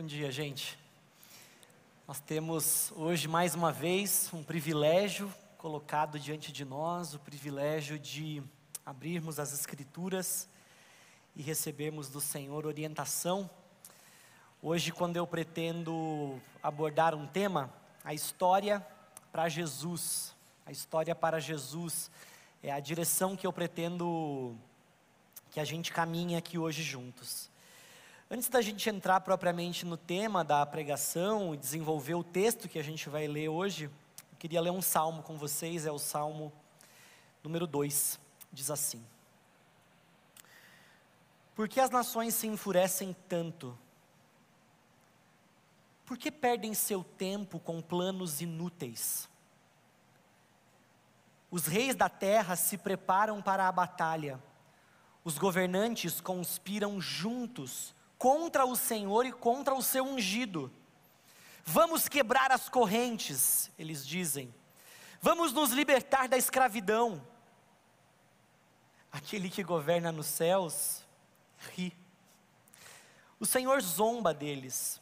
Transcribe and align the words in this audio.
Bom 0.00 0.06
dia, 0.06 0.30
gente. 0.30 0.78
Nós 2.06 2.20
temos 2.20 2.92
hoje 2.94 3.26
mais 3.26 3.56
uma 3.56 3.72
vez 3.72 4.30
um 4.32 4.44
privilégio 4.44 5.28
colocado 5.56 6.20
diante 6.20 6.52
de 6.52 6.64
nós, 6.64 7.14
o 7.14 7.18
privilégio 7.18 7.98
de 7.98 8.40
abrirmos 8.86 9.40
as 9.40 9.52
Escrituras 9.52 10.48
e 11.34 11.42
recebermos 11.42 12.08
do 12.08 12.20
Senhor 12.20 12.64
orientação. 12.64 13.50
Hoje, 14.62 14.92
quando 14.92 15.16
eu 15.16 15.26
pretendo 15.26 16.40
abordar 16.62 17.12
um 17.12 17.26
tema, 17.26 17.68
a 18.04 18.14
história 18.14 18.86
para 19.32 19.48
Jesus, 19.48 20.32
a 20.64 20.70
história 20.70 21.12
para 21.12 21.40
Jesus 21.40 22.08
é 22.62 22.70
a 22.70 22.78
direção 22.78 23.36
que 23.36 23.48
eu 23.48 23.52
pretendo 23.52 24.56
que 25.50 25.58
a 25.58 25.64
gente 25.64 25.90
caminhe 25.90 26.36
aqui 26.36 26.56
hoje 26.56 26.84
juntos. 26.84 27.50
Antes 28.30 28.50
da 28.50 28.60
gente 28.60 28.90
entrar 28.90 29.22
propriamente 29.22 29.86
no 29.86 29.96
tema 29.96 30.44
da 30.44 30.64
pregação 30.66 31.54
e 31.54 31.56
desenvolver 31.56 32.14
o 32.14 32.22
texto 32.22 32.68
que 32.68 32.78
a 32.78 32.82
gente 32.82 33.08
vai 33.08 33.26
ler 33.26 33.48
hoje, 33.48 33.84
eu 33.84 34.38
queria 34.38 34.60
ler 34.60 34.70
um 34.70 34.82
salmo 34.82 35.22
com 35.22 35.38
vocês, 35.38 35.86
é 35.86 35.90
o 35.90 35.98
salmo 35.98 36.52
número 37.42 37.66
2, 37.66 38.20
diz 38.52 38.70
assim: 38.70 39.02
Por 41.54 41.70
que 41.70 41.80
as 41.80 41.88
nações 41.88 42.34
se 42.34 42.46
enfurecem 42.46 43.16
tanto? 43.30 43.76
Por 46.04 46.18
que 46.18 46.30
perdem 46.30 46.74
seu 46.74 47.02
tempo 47.02 47.58
com 47.58 47.80
planos 47.80 48.42
inúteis? 48.42 49.26
Os 51.50 51.64
reis 51.64 51.96
da 51.96 52.10
terra 52.10 52.56
se 52.56 52.76
preparam 52.76 53.40
para 53.40 53.66
a 53.66 53.72
batalha, 53.72 54.38
os 55.24 55.38
governantes 55.38 56.20
conspiram 56.20 57.00
juntos 57.00 57.96
contra 58.18 58.66
o 58.66 58.74
Senhor 58.74 59.24
e 59.24 59.32
contra 59.32 59.74
o 59.74 59.82
seu 59.82 60.04
ungido. 60.04 60.70
Vamos 61.64 62.08
quebrar 62.08 62.50
as 62.50 62.68
correntes, 62.68 63.70
eles 63.78 64.06
dizem. 64.06 64.52
Vamos 65.20 65.52
nos 65.52 65.70
libertar 65.70 66.28
da 66.28 66.36
escravidão. 66.36 67.24
Aquele 69.12 69.48
que 69.48 69.62
governa 69.62 70.10
nos 70.10 70.26
céus 70.26 71.02
ri. 71.74 71.96
O 73.38 73.46
Senhor 73.46 73.80
zomba 73.80 74.34
deles. 74.34 75.00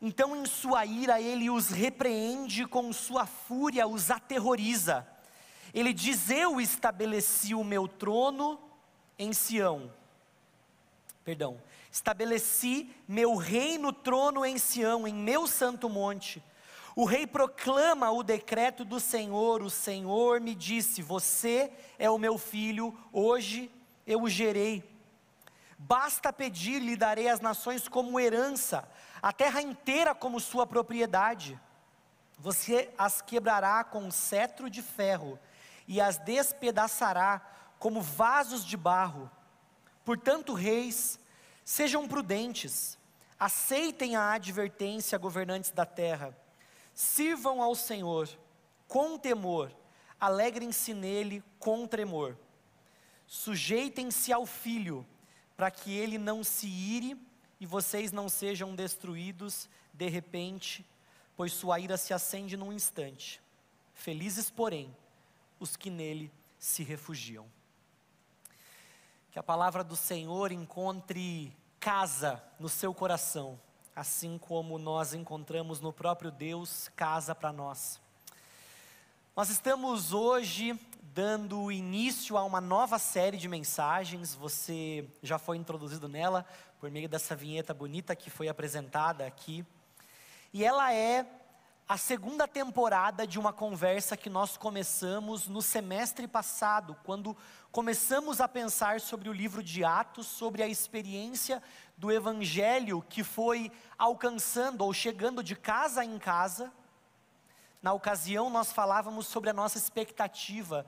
Então, 0.00 0.36
em 0.36 0.46
sua 0.46 0.84
ira, 0.84 1.20
ele 1.20 1.48
os 1.48 1.68
repreende, 1.68 2.66
com 2.66 2.92
sua 2.92 3.26
fúria 3.26 3.86
os 3.86 4.10
aterroriza. 4.10 5.06
Ele 5.72 5.92
diz: 5.92 6.30
Eu 6.30 6.60
estabeleci 6.60 7.54
o 7.54 7.64
meu 7.64 7.88
trono 7.88 8.60
em 9.18 9.32
Sião. 9.32 9.90
Perdão, 11.24 11.60
Estabeleci 11.94 12.92
meu 13.06 13.36
reino 13.36 13.92
trono 13.92 14.44
em 14.44 14.58
Sião, 14.58 15.06
em 15.06 15.14
meu 15.14 15.46
santo 15.46 15.88
monte. 15.88 16.42
O 16.96 17.04
rei 17.04 17.24
proclama 17.24 18.10
o 18.10 18.24
decreto 18.24 18.84
do 18.84 18.98
Senhor. 18.98 19.62
O 19.62 19.70
Senhor 19.70 20.40
me 20.40 20.56
disse: 20.56 21.02
Você 21.02 21.70
é 21.96 22.10
o 22.10 22.18
meu 22.18 22.36
filho, 22.36 22.98
hoje 23.12 23.70
eu 24.04 24.22
o 24.22 24.28
gerei. 24.28 24.82
Basta 25.78 26.32
pedir, 26.32 26.82
lhe 26.82 26.96
darei 26.96 27.28
as 27.28 27.38
nações 27.38 27.86
como 27.86 28.18
herança, 28.18 28.88
a 29.22 29.32
terra 29.32 29.62
inteira 29.62 30.16
como 30.16 30.40
sua 30.40 30.66
propriedade. 30.66 31.60
Você 32.40 32.92
as 32.98 33.22
quebrará 33.22 33.84
com 33.84 34.02
um 34.02 34.10
cetro 34.10 34.68
de 34.68 34.82
ferro 34.82 35.38
e 35.86 36.00
as 36.00 36.18
despedaçará 36.18 37.40
como 37.78 38.02
vasos 38.02 38.64
de 38.64 38.76
barro. 38.76 39.30
Portanto, 40.04 40.52
reis, 40.52 41.18
Sejam 41.64 42.06
prudentes, 42.06 42.98
aceitem 43.40 44.16
a 44.16 44.32
advertência, 44.32 45.16
governantes 45.16 45.70
da 45.70 45.86
terra, 45.86 46.36
sirvam 46.92 47.62
ao 47.62 47.74
Senhor 47.74 48.28
com 48.86 49.16
temor, 49.16 49.74
alegrem-se 50.20 50.92
nele 50.92 51.42
com 51.58 51.86
tremor, 51.86 52.36
sujeitem-se 53.26 54.30
ao 54.30 54.44
Filho, 54.44 55.06
para 55.56 55.70
que 55.70 55.90
ele 55.96 56.18
não 56.18 56.44
se 56.44 56.66
ire 56.66 57.16
e 57.58 57.64
vocês 57.64 58.12
não 58.12 58.28
sejam 58.28 58.74
destruídos 58.74 59.66
de 59.92 60.08
repente, 60.08 60.84
pois 61.34 61.52
sua 61.52 61.80
ira 61.80 61.96
se 61.96 62.12
acende 62.12 62.58
num 62.58 62.72
instante. 62.72 63.40
Felizes, 63.94 64.50
porém, 64.50 64.94
os 65.58 65.76
que 65.76 65.88
nele 65.88 66.30
se 66.58 66.82
refugiam. 66.82 67.46
Que 69.34 69.38
a 69.40 69.42
palavra 69.42 69.82
do 69.82 69.96
Senhor 69.96 70.52
encontre 70.52 71.52
casa 71.80 72.40
no 72.56 72.68
seu 72.68 72.94
coração, 72.94 73.58
assim 73.96 74.38
como 74.38 74.78
nós 74.78 75.12
encontramos 75.12 75.80
no 75.80 75.92
próprio 75.92 76.30
Deus 76.30 76.88
casa 76.94 77.34
para 77.34 77.52
nós. 77.52 78.00
Nós 79.34 79.50
estamos 79.50 80.12
hoje 80.12 80.78
dando 81.12 81.72
início 81.72 82.36
a 82.36 82.44
uma 82.44 82.60
nova 82.60 82.96
série 82.96 83.36
de 83.36 83.48
mensagens, 83.48 84.36
você 84.36 85.04
já 85.20 85.36
foi 85.36 85.56
introduzido 85.56 86.08
nela 86.08 86.46
por 86.78 86.88
meio 86.88 87.08
dessa 87.08 87.34
vinheta 87.34 87.74
bonita 87.74 88.14
que 88.14 88.30
foi 88.30 88.46
apresentada 88.46 89.26
aqui. 89.26 89.66
E 90.52 90.64
ela 90.64 90.94
é 90.94 91.26
a 91.86 91.98
segunda 91.98 92.48
temporada 92.48 93.26
de 93.26 93.38
uma 93.38 93.52
conversa 93.52 94.16
que 94.16 94.30
nós 94.30 94.56
começamos 94.56 95.46
no 95.46 95.60
semestre 95.60 96.26
passado, 96.26 96.96
quando 97.04 97.36
começamos 97.70 98.40
a 98.40 98.48
pensar 98.48 99.02
sobre 99.02 99.28
o 99.28 99.32
livro 99.32 99.62
de 99.62 99.84
Atos, 99.84 100.26
sobre 100.26 100.62
a 100.62 100.66
experiência 100.66 101.62
do 101.94 102.10
evangelho 102.10 103.04
que 103.06 103.22
foi 103.22 103.70
alcançando 103.98 104.82
ou 104.82 104.94
chegando 104.94 105.42
de 105.42 105.54
casa 105.54 106.02
em 106.02 106.18
casa. 106.18 106.72
Na 107.82 107.92
ocasião, 107.92 108.48
nós 108.48 108.72
falávamos 108.72 109.26
sobre 109.26 109.50
a 109.50 109.54
nossa 109.54 109.76
expectativa 109.76 110.86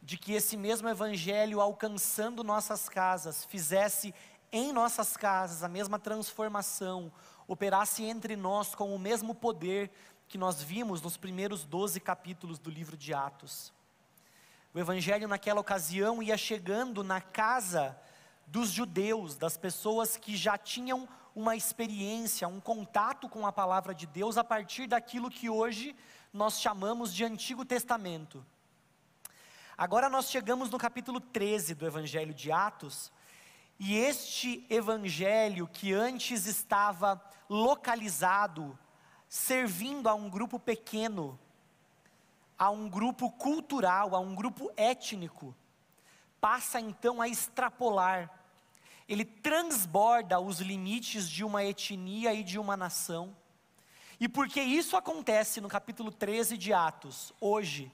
de 0.00 0.16
que 0.16 0.32
esse 0.32 0.56
mesmo 0.56 0.88
evangelho, 0.88 1.60
alcançando 1.60 2.44
nossas 2.44 2.88
casas, 2.88 3.44
fizesse 3.44 4.14
em 4.52 4.72
nossas 4.72 5.16
casas 5.16 5.64
a 5.64 5.68
mesma 5.68 5.98
transformação, 5.98 7.12
operasse 7.48 8.04
entre 8.04 8.36
nós 8.36 8.76
com 8.76 8.94
o 8.94 8.98
mesmo 8.98 9.34
poder 9.34 9.90
que 10.28 10.36
nós 10.36 10.62
vimos 10.62 11.00
nos 11.00 11.16
primeiros 11.16 11.64
12 11.64 12.00
capítulos 12.00 12.58
do 12.58 12.70
livro 12.70 12.96
de 12.96 13.14
Atos. 13.14 13.72
O 14.74 14.78
evangelho 14.78 15.28
naquela 15.28 15.60
ocasião 15.60 16.22
ia 16.22 16.36
chegando 16.36 17.02
na 17.02 17.20
casa 17.20 17.98
dos 18.46 18.70
judeus, 18.70 19.36
das 19.36 19.56
pessoas 19.56 20.16
que 20.16 20.36
já 20.36 20.58
tinham 20.58 21.08
uma 21.34 21.56
experiência, 21.56 22.48
um 22.48 22.60
contato 22.60 23.28
com 23.28 23.46
a 23.46 23.52
palavra 23.52 23.94
de 23.94 24.06
Deus 24.06 24.36
a 24.36 24.44
partir 24.44 24.86
daquilo 24.86 25.30
que 25.30 25.50
hoje 25.50 25.94
nós 26.32 26.60
chamamos 26.60 27.12
de 27.12 27.24
Antigo 27.24 27.64
Testamento. 27.64 28.44
Agora 29.76 30.08
nós 30.08 30.30
chegamos 30.30 30.70
no 30.70 30.78
capítulo 30.78 31.20
13 31.20 31.74
do 31.74 31.86
Evangelho 31.86 32.32
de 32.32 32.50
Atos, 32.50 33.12
e 33.78 33.94
este 33.96 34.66
evangelho 34.70 35.68
que 35.68 35.92
antes 35.92 36.46
estava 36.46 37.22
localizado 37.48 38.78
servindo 39.28 40.08
a 40.08 40.14
um 40.14 40.30
grupo 40.30 40.58
pequeno, 40.58 41.38
a 42.58 42.70
um 42.70 42.88
grupo 42.88 43.30
cultural, 43.30 44.14
a 44.14 44.18
um 44.18 44.34
grupo 44.34 44.70
étnico, 44.76 45.54
passa 46.40 46.80
então 46.80 47.20
a 47.20 47.28
extrapolar, 47.28 48.30
ele 49.08 49.24
transborda 49.24 50.40
os 50.40 50.60
limites 50.60 51.28
de 51.28 51.44
uma 51.44 51.64
etnia 51.64 52.34
e 52.34 52.42
de 52.42 52.58
uma 52.58 52.76
nação. 52.76 53.36
E 54.18 54.28
porque 54.28 54.60
isso 54.60 54.96
acontece 54.96 55.60
no 55.60 55.68
capítulo 55.68 56.10
13 56.10 56.56
de 56.56 56.72
Atos, 56.72 57.32
hoje, 57.40 57.92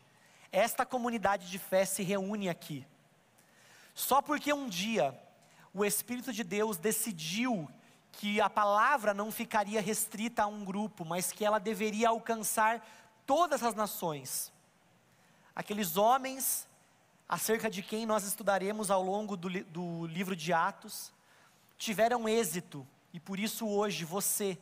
esta 0.50 0.86
comunidade 0.86 1.50
de 1.50 1.58
fé 1.58 1.84
se 1.84 2.02
reúne 2.02 2.48
aqui. 2.48 2.86
Só 3.94 4.22
porque 4.22 4.52
um 4.52 4.68
dia 4.68 5.18
o 5.74 5.84
Espírito 5.84 6.32
de 6.32 6.44
Deus 6.44 6.76
decidiu 6.76 7.68
que 8.12 8.40
a 8.40 8.48
palavra 8.48 9.14
não 9.14 9.32
ficaria 9.32 9.80
restrita 9.80 10.42
a 10.42 10.46
um 10.46 10.64
grupo, 10.64 11.04
mas 11.04 11.32
que 11.32 11.44
ela 11.44 11.58
deveria 11.58 12.10
alcançar 12.10 12.86
todas 13.26 13.62
as 13.62 13.74
nações. 13.74 14.52
Aqueles 15.56 15.96
homens, 15.96 16.68
acerca 17.28 17.70
de 17.70 17.82
quem 17.82 18.06
nós 18.06 18.24
estudaremos 18.24 18.90
ao 18.90 19.02
longo 19.02 19.36
do, 19.36 19.48
do 19.64 20.06
livro 20.06 20.36
de 20.36 20.52
Atos, 20.52 21.12
tiveram 21.78 22.28
êxito, 22.28 22.86
e 23.12 23.18
por 23.18 23.38
isso 23.40 23.66
hoje 23.66 24.04
você, 24.04 24.58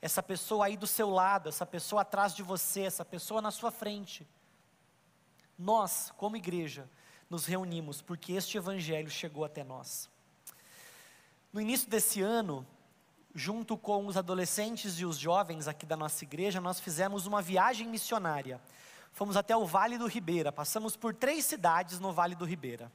essa 0.00 0.22
pessoa 0.22 0.66
aí 0.66 0.76
do 0.76 0.86
seu 0.86 1.10
lado, 1.10 1.48
essa 1.48 1.66
pessoa 1.66 2.02
atrás 2.02 2.34
de 2.34 2.42
você, 2.42 2.82
essa 2.82 3.04
pessoa 3.04 3.42
na 3.42 3.50
sua 3.50 3.70
frente, 3.70 4.26
nós, 5.58 6.12
como 6.16 6.36
igreja, 6.36 6.88
nos 7.28 7.44
reunimos 7.44 8.00
porque 8.00 8.32
este 8.32 8.56
evangelho 8.56 9.10
chegou 9.10 9.44
até 9.44 9.64
nós. 9.64 10.08
No 11.52 11.60
início 11.60 11.88
desse 11.88 12.20
ano, 12.20 12.66
junto 13.36 13.76
com 13.76 14.06
os 14.06 14.16
adolescentes 14.16 14.98
e 14.98 15.04
os 15.04 15.18
jovens 15.18 15.68
aqui 15.68 15.84
da 15.84 15.94
nossa 15.94 16.24
igreja, 16.24 16.58
nós 16.58 16.80
fizemos 16.80 17.26
uma 17.26 17.42
viagem 17.42 17.86
missionária. 17.86 18.58
Fomos 19.12 19.36
até 19.36 19.54
o 19.54 19.66
Vale 19.66 19.98
do 19.98 20.06
Ribeira, 20.06 20.50
passamos 20.50 20.96
por 20.96 21.14
três 21.14 21.44
cidades 21.44 22.00
no 22.00 22.12
Vale 22.12 22.34
do 22.34 22.46
Ribeira. 22.46 22.90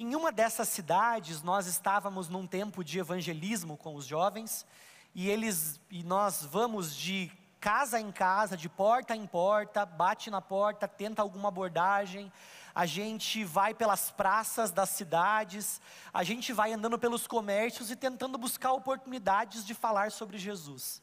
Em 0.00 0.16
uma 0.16 0.32
dessas 0.32 0.68
cidades, 0.68 1.42
nós 1.42 1.68
estávamos 1.68 2.28
num 2.28 2.44
tempo 2.44 2.82
de 2.82 2.98
evangelismo 2.98 3.76
com 3.76 3.94
os 3.94 4.04
jovens, 4.04 4.66
e 5.14 5.30
eles 5.30 5.80
e 5.90 6.02
nós 6.02 6.44
vamos 6.44 6.94
de 6.94 7.30
casa 7.60 8.00
em 8.00 8.10
casa, 8.10 8.56
de 8.56 8.68
porta 8.68 9.14
em 9.14 9.26
porta, 9.26 9.86
bate 9.86 10.28
na 10.28 10.40
porta, 10.40 10.88
tenta 10.88 11.22
alguma 11.22 11.48
abordagem, 11.48 12.32
a 12.76 12.84
gente 12.84 13.42
vai 13.42 13.72
pelas 13.72 14.10
praças 14.10 14.70
das 14.70 14.90
cidades, 14.90 15.80
a 16.12 16.22
gente 16.22 16.52
vai 16.52 16.74
andando 16.74 16.98
pelos 16.98 17.26
comércios 17.26 17.90
e 17.90 17.96
tentando 17.96 18.36
buscar 18.36 18.72
oportunidades 18.72 19.64
de 19.64 19.72
falar 19.72 20.12
sobre 20.12 20.36
Jesus. 20.36 21.00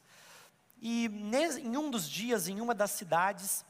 E 0.79 1.07
em 1.63 1.75
um 1.75 1.89
dos 1.89 2.07
dias, 2.07 2.47
em 2.47 2.61
uma 2.61 2.75
das 2.75 2.91
cidades, 2.91 3.65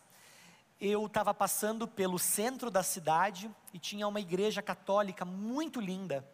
eu 0.81 1.05
estava 1.05 1.33
passando 1.33 1.87
pelo 1.87 2.19
centro 2.19 2.69
da 2.69 2.83
cidade 2.83 3.49
e 3.73 3.79
tinha 3.79 4.05
uma 4.05 4.19
igreja 4.19 4.61
católica 4.61 5.23
muito 5.23 5.79
linda. 5.79 6.27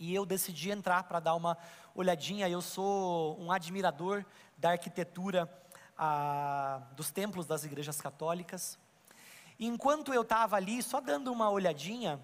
E 0.00 0.12
eu 0.12 0.26
decidi 0.26 0.72
entrar 0.72 1.04
para 1.04 1.20
dar 1.20 1.36
uma 1.36 1.56
olhadinha. 1.94 2.48
Eu 2.48 2.60
sou 2.60 3.40
um 3.40 3.52
admirador 3.52 4.24
da 4.58 4.72
arquitetura 4.72 5.48
a, 5.96 6.82
dos 6.96 7.12
templos 7.12 7.46
das 7.46 7.62
igrejas 7.62 8.00
católicas. 8.00 8.81
Enquanto 9.58 10.12
eu 10.12 10.22
estava 10.22 10.56
ali, 10.56 10.82
só 10.82 11.00
dando 11.00 11.32
uma 11.32 11.50
olhadinha, 11.50 12.20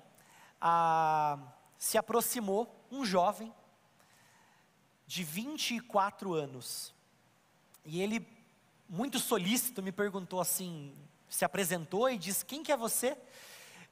a, 0.61 1.39
se 1.77 1.97
aproximou 1.97 2.85
um 2.91 3.05
jovem 3.05 3.53
de 5.07 5.23
24 5.25 6.35
anos. 6.35 6.95
E 7.85 8.01
ele, 8.01 8.27
muito 8.89 9.19
solícito, 9.19 9.83
me 9.83 9.93
perguntou 9.93 10.41
assim, 10.41 10.95
se 11.29 11.45
apresentou 11.45 12.11
e 12.11 12.19
disse: 12.19 12.45
Quem 12.45 12.63
que 12.63 12.73
é 12.73 12.77
você? 12.77 13.17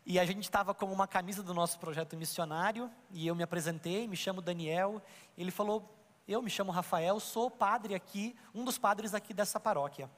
E 0.04 0.18
a 0.18 0.24
gente 0.24 0.44
estava 0.44 0.72
com 0.72 0.92
uma 0.92 1.06
camisa 1.06 1.42
do 1.42 1.52
nosso 1.52 1.78
projeto 1.78 2.16
missionário, 2.16 2.90
e 3.10 3.26
eu 3.26 3.34
me 3.34 3.42
apresentei, 3.42 4.06
me 4.06 4.16
chamo 4.16 4.40
Daniel. 4.40 5.02
Ele 5.36 5.50
falou: 5.50 5.96
eu 6.28 6.42
me 6.42 6.50
chamo 6.50 6.72
Rafael, 6.72 7.20
sou 7.20 7.48
padre 7.48 7.94
aqui, 7.94 8.34
um 8.52 8.64
dos 8.64 8.78
padres 8.78 9.14
aqui 9.14 9.32
dessa 9.32 9.60
paróquia. 9.60 10.10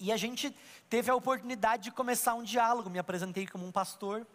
E 0.00 0.10
a 0.10 0.16
gente 0.16 0.52
teve 0.88 1.10
a 1.10 1.14
oportunidade 1.14 1.84
de 1.84 1.90
começar 1.92 2.34
um 2.34 2.42
diálogo, 2.42 2.90
me 2.90 2.98
apresentei 2.98 3.46
como 3.46 3.64
um 3.64 3.70
pastor. 3.70 4.26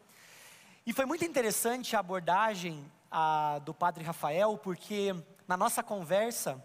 E 0.86 0.94
foi 0.94 1.06
muito 1.06 1.26
interessante 1.26 1.96
a 1.96 2.00
abordagem 2.00 2.90
a, 3.12 3.60
do 3.66 3.74
padre 3.74 4.04
Rafael, 4.04 4.58
porque 4.58 5.14
na 5.48 5.58
nossa 5.58 5.84
conversa, 5.84 6.64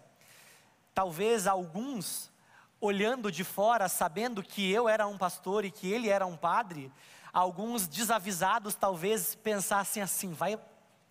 talvez 0.93 1.47
alguns, 1.47 2.31
olhando 2.79 3.31
de 3.31 3.43
fora, 3.43 3.89
sabendo 3.89 4.41
que 4.41 4.71
eu 4.71 4.87
era 4.87 5.07
um 5.07 5.17
pastor 5.17 5.65
e 5.65 5.71
que 5.71 5.91
ele 5.91 6.07
era 6.07 6.25
um 6.25 6.37
padre, 6.37 6.89
alguns 7.33 7.87
desavisados 7.87 8.75
talvez 8.75 9.35
pensassem 9.35 10.01
assim: 10.01 10.31
vai, 10.31 10.57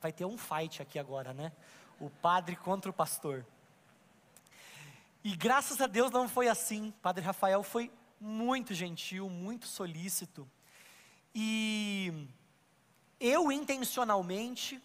vai 0.00 0.12
ter 0.12 0.24
um 0.24 0.38
fight 0.38 0.80
aqui 0.80 0.98
agora, 0.98 1.34
né? 1.34 1.52
o 2.00 2.08
padre 2.08 2.56
contra 2.56 2.90
o 2.90 2.94
pastor. 2.94 3.44
E 5.22 5.36
graças 5.36 5.82
a 5.82 5.86
Deus 5.86 6.10
não 6.10 6.26
foi 6.26 6.48
assim. 6.48 6.94
Padre 7.02 7.22
Rafael 7.22 7.62
foi 7.62 7.90
muito 8.18 8.72
gentil, 8.72 9.28
muito 9.28 9.66
solícito. 9.66 10.48
E 11.34 12.26
eu 13.20 13.52
intencionalmente, 13.52 14.80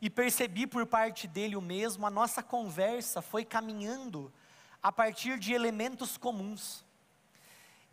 e 0.00 0.10
percebi 0.10 0.66
por 0.66 0.84
parte 0.86 1.26
dele 1.26 1.56
o 1.56 1.62
mesmo, 1.62 2.06
a 2.06 2.10
nossa 2.10 2.42
conversa 2.42 3.22
foi 3.22 3.46
caminhando 3.46 4.30
a 4.82 4.92
partir 4.92 5.38
de 5.38 5.54
elementos 5.54 6.18
comuns. 6.18 6.84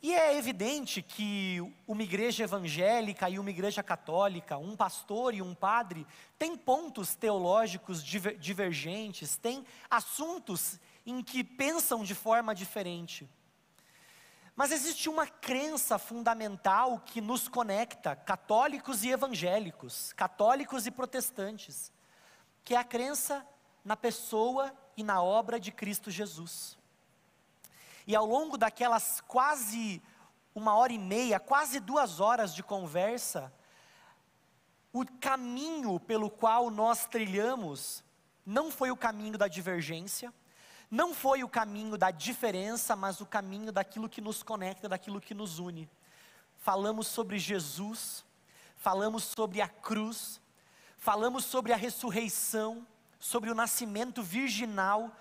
E 0.02 0.14
é 0.14 0.38
evidente 0.38 1.02
que 1.02 1.60
uma 1.88 2.04
igreja 2.04 2.44
evangélica 2.44 3.30
e 3.30 3.40
uma 3.40 3.50
igreja 3.50 3.82
católica, 3.82 4.58
um 4.58 4.76
pastor 4.76 5.34
e 5.34 5.42
um 5.42 5.56
padre, 5.56 6.06
têm 6.38 6.58
pontos 6.58 7.16
teológicos 7.16 8.04
divergentes, 8.04 9.38
têm 9.38 9.66
assuntos 9.90 10.78
em 11.06 11.22
que 11.22 11.44
pensam 11.44 12.04
de 12.04 12.16
forma 12.16 12.56
diferente. 12.56 13.30
Mas 14.56 14.72
existe 14.72 15.10
uma 15.10 15.28
crença 15.28 16.00
fundamental 16.00 17.00
que 17.00 17.20
nos 17.20 17.48
conecta, 17.48 18.16
católicos 18.16 19.04
e 19.04 19.10
evangélicos, 19.10 20.14
católicos 20.14 20.88
e 20.88 20.92
protestantes, 20.92 21.92
que 22.64 22.74
é 22.74 22.78
a 22.78 22.84
crença 22.84 23.46
na 23.84 23.98
pessoa 23.98 24.74
e 24.96 25.04
na 25.04 25.22
obra 25.22 25.60
de 25.60 25.72
Cristo 25.72 26.10
Jesus. 26.10 26.78
E 28.08 28.16
ao 28.16 28.26
longo 28.26 28.58
daquelas 28.58 29.22
quase 29.22 30.02
uma 30.54 30.76
hora 30.76 30.94
e 30.94 30.98
meia, 30.98 31.40
quase 31.40 31.82
duas 31.82 32.22
horas 32.22 32.56
de 32.56 32.64
conversa, 32.64 33.54
o 34.94 35.06
caminho 35.20 36.00
pelo 36.00 36.30
qual 36.30 36.70
nós 36.72 37.06
trilhamos 37.06 38.02
não 38.46 38.72
foi 38.72 38.90
o 38.90 38.96
caminho 38.96 39.38
da 39.38 39.50
divergência, 39.50 40.34
não 40.90 41.14
foi 41.14 41.44
o 41.44 41.50
caminho 41.50 41.98
da 41.98 42.12
diferença, 42.12 42.96
mas 42.96 43.22
o 43.22 43.26
caminho 43.26 43.72
daquilo 43.72 44.10
que 44.10 44.22
nos 44.22 44.44
conecta, 44.44 44.90
daquilo 44.90 45.22
que 45.22 45.34
nos 45.34 45.60
une. 45.60 45.90
Falamos 46.58 47.08
sobre 47.08 47.38
Jesus, 47.40 48.24
falamos 48.78 49.24
sobre 49.24 49.62
a 49.62 49.68
cruz, 49.68 50.42
falamos 50.98 51.46
sobre 51.46 51.74
a 51.74 51.76
ressurreição, 51.76 52.86
sobre 53.20 53.50
o 53.50 53.56
nascimento 53.56 54.22
virginal 54.22 55.12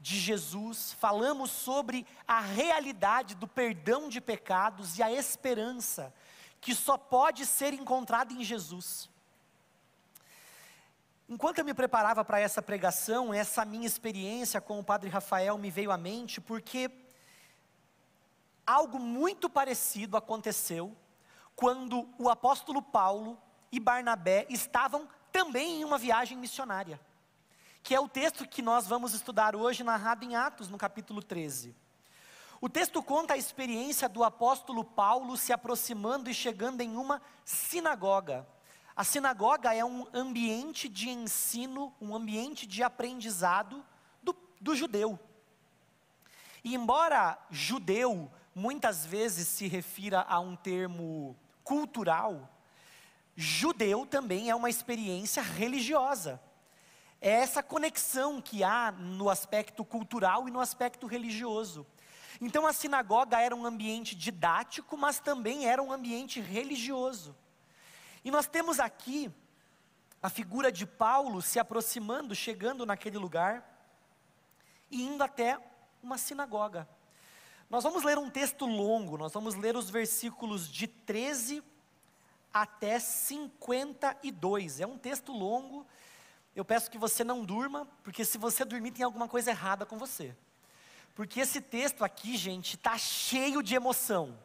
de 0.00 0.18
Jesus, 0.18 0.96
falamos 0.98 1.50
sobre 1.50 2.04
a 2.26 2.40
realidade 2.40 3.36
do 3.36 3.46
perdão 3.46 4.08
de 4.08 4.20
pecados 4.20 4.98
e 4.98 5.02
a 5.02 5.12
esperança 5.12 6.12
que 6.60 6.74
só 6.74 6.96
pode 6.96 7.46
ser 7.46 7.72
encontrada 7.72 8.32
em 8.32 8.42
Jesus. 8.42 9.08
Enquanto 11.32 11.58
eu 11.58 11.64
me 11.64 11.72
preparava 11.72 12.22
para 12.22 12.38
essa 12.38 12.60
pregação, 12.60 13.32
essa 13.32 13.64
minha 13.64 13.86
experiência 13.86 14.60
com 14.60 14.78
o 14.78 14.84
Padre 14.84 15.08
Rafael 15.08 15.56
me 15.56 15.70
veio 15.70 15.90
à 15.90 15.96
mente, 15.96 16.42
porque 16.42 16.90
algo 18.66 18.98
muito 18.98 19.48
parecido 19.48 20.14
aconteceu 20.18 20.94
quando 21.56 22.06
o 22.18 22.28
apóstolo 22.28 22.82
Paulo 22.82 23.38
e 23.70 23.80
Barnabé 23.80 24.46
estavam 24.50 25.08
também 25.32 25.80
em 25.80 25.84
uma 25.84 25.96
viagem 25.96 26.36
missionária 26.36 27.00
que 27.82 27.94
é 27.94 28.00
o 28.00 28.08
texto 28.08 28.46
que 28.46 28.62
nós 28.62 28.86
vamos 28.86 29.12
estudar 29.12 29.56
hoje, 29.56 29.82
narrado 29.82 30.24
em 30.24 30.36
Atos, 30.36 30.68
no 30.68 30.78
capítulo 30.78 31.20
13. 31.20 31.74
O 32.60 32.68
texto 32.68 33.02
conta 33.02 33.34
a 33.34 33.36
experiência 33.36 34.08
do 34.08 34.22
apóstolo 34.22 34.84
Paulo 34.84 35.36
se 35.36 35.52
aproximando 35.52 36.30
e 36.30 36.34
chegando 36.34 36.80
em 36.80 36.96
uma 36.96 37.20
sinagoga. 37.44 38.46
A 38.94 39.04
sinagoga 39.04 39.74
é 39.74 39.84
um 39.84 40.06
ambiente 40.12 40.88
de 40.88 41.08
ensino, 41.08 41.94
um 42.00 42.14
ambiente 42.14 42.66
de 42.66 42.82
aprendizado 42.82 43.84
do, 44.22 44.36
do 44.60 44.74
judeu. 44.74 45.18
E 46.62 46.74
embora 46.74 47.38
judeu 47.50 48.30
muitas 48.54 49.04
vezes 49.04 49.48
se 49.48 49.66
refira 49.66 50.20
a 50.28 50.38
um 50.38 50.54
termo 50.54 51.36
cultural, 51.64 52.50
judeu 53.34 54.04
também 54.04 54.50
é 54.50 54.54
uma 54.54 54.68
experiência 54.68 55.42
religiosa 55.42 56.40
é 57.22 57.30
essa 57.30 57.62
conexão 57.62 58.42
que 58.42 58.64
há 58.64 58.90
no 58.90 59.30
aspecto 59.30 59.84
cultural 59.84 60.48
e 60.48 60.50
no 60.50 60.58
aspecto 60.58 61.06
religioso. 61.06 61.86
Então 62.40 62.66
a 62.66 62.72
sinagoga 62.72 63.40
era 63.40 63.54
um 63.54 63.64
ambiente 63.64 64.16
didático, 64.16 64.96
mas 64.96 65.20
também 65.20 65.66
era 65.66 65.80
um 65.80 65.92
ambiente 65.92 66.40
religioso. 66.40 67.36
E 68.24 68.30
nós 68.30 68.46
temos 68.46 68.78
aqui 68.80 69.30
a 70.22 70.28
figura 70.28 70.70
de 70.70 70.86
Paulo 70.86 71.42
se 71.42 71.58
aproximando, 71.58 72.34
chegando 72.34 72.86
naquele 72.86 73.18
lugar 73.18 73.68
e 74.90 75.02
indo 75.02 75.22
até 75.22 75.58
uma 76.02 76.18
sinagoga. 76.18 76.88
Nós 77.68 77.82
vamos 77.82 78.04
ler 78.04 78.18
um 78.18 78.30
texto 78.30 78.66
longo, 78.66 79.16
nós 79.16 79.32
vamos 79.32 79.54
ler 79.54 79.76
os 79.76 79.90
versículos 79.90 80.68
de 80.68 80.86
13 80.86 81.62
até 82.52 82.98
52. 82.98 84.80
É 84.80 84.86
um 84.86 84.98
texto 84.98 85.32
longo 85.32 85.86
eu 86.54 86.64
peço 86.64 86.90
que 86.90 86.98
você 86.98 87.24
não 87.24 87.44
durma, 87.44 87.86
porque 88.02 88.24
se 88.24 88.36
você 88.36 88.64
dormir 88.64 88.90
tem 88.90 89.04
alguma 89.04 89.26
coisa 89.26 89.50
errada 89.50 89.86
com 89.86 89.96
você. 89.96 90.36
Porque 91.14 91.40
esse 91.40 91.60
texto 91.60 92.04
aqui, 92.04 92.36
gente, 92.36 92.76
está 92.76 92.96
cheio 92.98 93.62
de 93.62 93.74
emoção. 93.74 94.38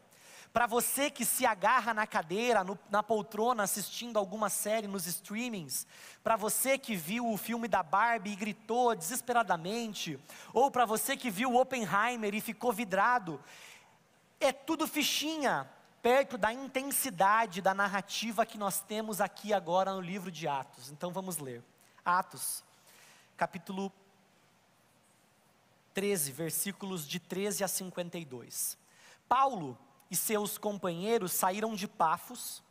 Para 0.57 0.65
você 0.65 1.11
que 1.11 1.23
se 1.23 1.45
agarra 1.45 1.93
na 1.93 2.07
cadeira, 2.07 2.63
no, 2.63 2.79
na 2.89 3.03
poltrona, 3.03 3.61
assistindo 3.61 4.17
alguma 4.17 4.49
série 4.49 4.87
nos 4.87 5.05
streamings, 5.05 5.85
para 6.23 6.35
você 6.35 6.79
que 6.79 6.95
viu 6.95 7.31
o 7.31 7.37
filme 7.37 7.67
da 7.67 7.83
Barbie 7.83 8.31
e 8.31 8.35
gritou 8.35 8.95
desesperadamente, 8.95 10.19
ou 10.51 10.71
para 10.71 10.83
você 10.83 11.15
que 11.15 11.29
viu 11.29 11.55
Oppenheimer 11.55 12.33
e 12.33 12.41
ficou 12.41 12.73
vidrado, 12.73 13.39
é 14.39 14.51
tudo 14.51 14.87
fichinha 14.87 15.69
perto 16.01 16.39
da 16.39 16.51
intensidade 16.51 17.61
da 17.61 17.75
narrativa 17.75 18.43
que 18.43 18.57
nós 18.57 18.79
temos 18.79 19.21
aqui 19.21 19.53
agora 19.53 19.93
no 19.93 20.01
livro 20.01 20.31
de 20.31 20.47
Atos. 20.47 20.89
Então 20.89 21.11
vamos 21.11 21.37
ler. 21.37 21.63
Atos, 22.03 22.63
capítulo 23.37 23.93
13, 25.93 26.31
versículos 26.31 27.07
de 27.07 27.19
13 27.19 27.63
a 27.63 27.67
52. 27.67 28.75
Paulo 29.29 29.77
e 30.09 30.15
seus 30.15 30.57
companheiros 30.57 31.31
saíram 31.33 31.75
de 31.75 31.87
Pafos 31.87 32.63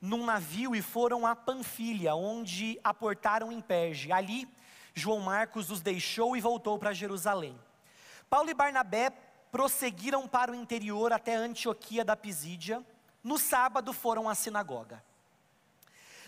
num 0.00 0.24
navio 0.24 0.74
e 0.74 0.82
foram 0.82 1.26
a 1.26 1.34
Panfilha, 1.34 2.14
onde 2.14 2.78
aportaram 2.84 3.50
em 3.50 3.60
Perge. 3.60 4.12
Ali, 4.12 4.48
João 4.94 5.20
Marcos 5.20 5.70
os 5.70 5.80
deixou 5.80 6.36
e 6.36 6.40
voltou 6.40 6.78
para 6.78 6.92
Jerusalém. 6.92 7.58
Paulo 8.30 8.50
e 8.50 8.54
Barnabé 8.54 9.10
prosseguiram 9.50 10.28
para 10.28 10.52
o 10.52 10.54
interior 10.54 11.12
até 11.12 11.34
Antioquia 11.34 12.04
da 12.04 12.16
Pisídia. 12.16 12.84
No 13.24 13.38
sábado 13.38 13.92
foram 13.92 14.28
à 14.28 14.34
sinagoga. 14.34 15.02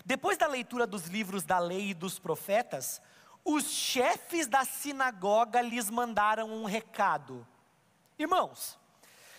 Depois 0.03 0.37
da 0.37 0.47
leitura 0.47 0.87
dos 0.87 1.05
livros 1.05 1.43
da 1.43 1.59
lei 1.59 1.91
e 1.91 1.93
dos 1.93 2.17
profetas, 2.17 3.01
os 3.45 3.65
chefes 3.65 4.47
da 4.47 4.65
sinagoga 4.65 5.61
lhes 5.61 5.89
mandaram 5.89 6.49
um 6.49 6.65
recado. 6.65 7.47
Irmãos, 8.17 8.77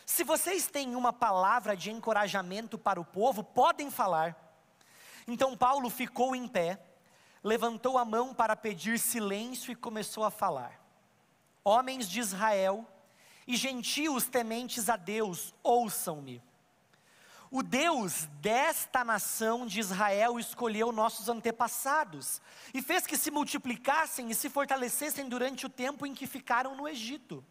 se 0.05 0.25
vocês 0.25 0.67
têm 0.67 0.97
uma 0.97 1.13
palavra 1.13 1.77
de 1.77 1.91
encorajamento 1.91 2.77
para 2.79 3.01
o 3.01 3.05
povo, 3.05 3.43
podem 3.45 3.91
falar. 3.91 4.37
Então 5.27 5.57
Paulo 5.57 5.89
ficou 5.89 6.35
em 6.35 6.49
pé, 6.49 6.81
levantou 7.43 7.97
a 7.99 8.05
mão 8.05 8.35
para 8.35 8.57
pedir 8.57 8.99
silêncio 8.99 9.71
e 9.71 9.77
começou 9.77 10.25
a 10.25 10.31
falar. 10.31 10.81
Homens 11.65 12.09
de 12.09 12.21
Israel 12.21 12.87
e 13.47 13.57
gentios 13.57 14.27
tementes 14.27 14.89
a 14.89 14.97
Deus, 14.97 15.55
ouçam-me. 15.63 16.43
O 17.51 17.63
Deus 17.63 18.27
desta 18.41 19.05
nação 19.05 19.67
de 19.67 19.79
Israel 19.79 20.41
escolheu 20.41 20.91
nossos 20.91 21.29
antepassados 21.29 22.41
e 22.73 22.81
fez 22.81 23.07
que 23.07 23.17
se 23.17 23.31
multiplicassem 23.31 24.31
e 24.31 24.35
se 24.35 24.49
fortalecessem 24.49 25.29
durante 25.29 25.67
o 25.67 25.69
tempo 25.69 26.07
em 26.07 26.15
que 26.15 26.27
ficaram 26.27 26.75
no 26.75 26.89
Egito. 26.89 27.45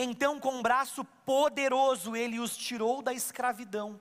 Então, 0.00 0.38
com 0.38 0.52
um 0.52 0.62
braço 0.62 1.04
poderoso, 1.04 2.14
ele 2.14 2.38
os 2.38 2.56
tirou 2.56 3.02
da 3.02 3.12
escravidão. 3.12 4.00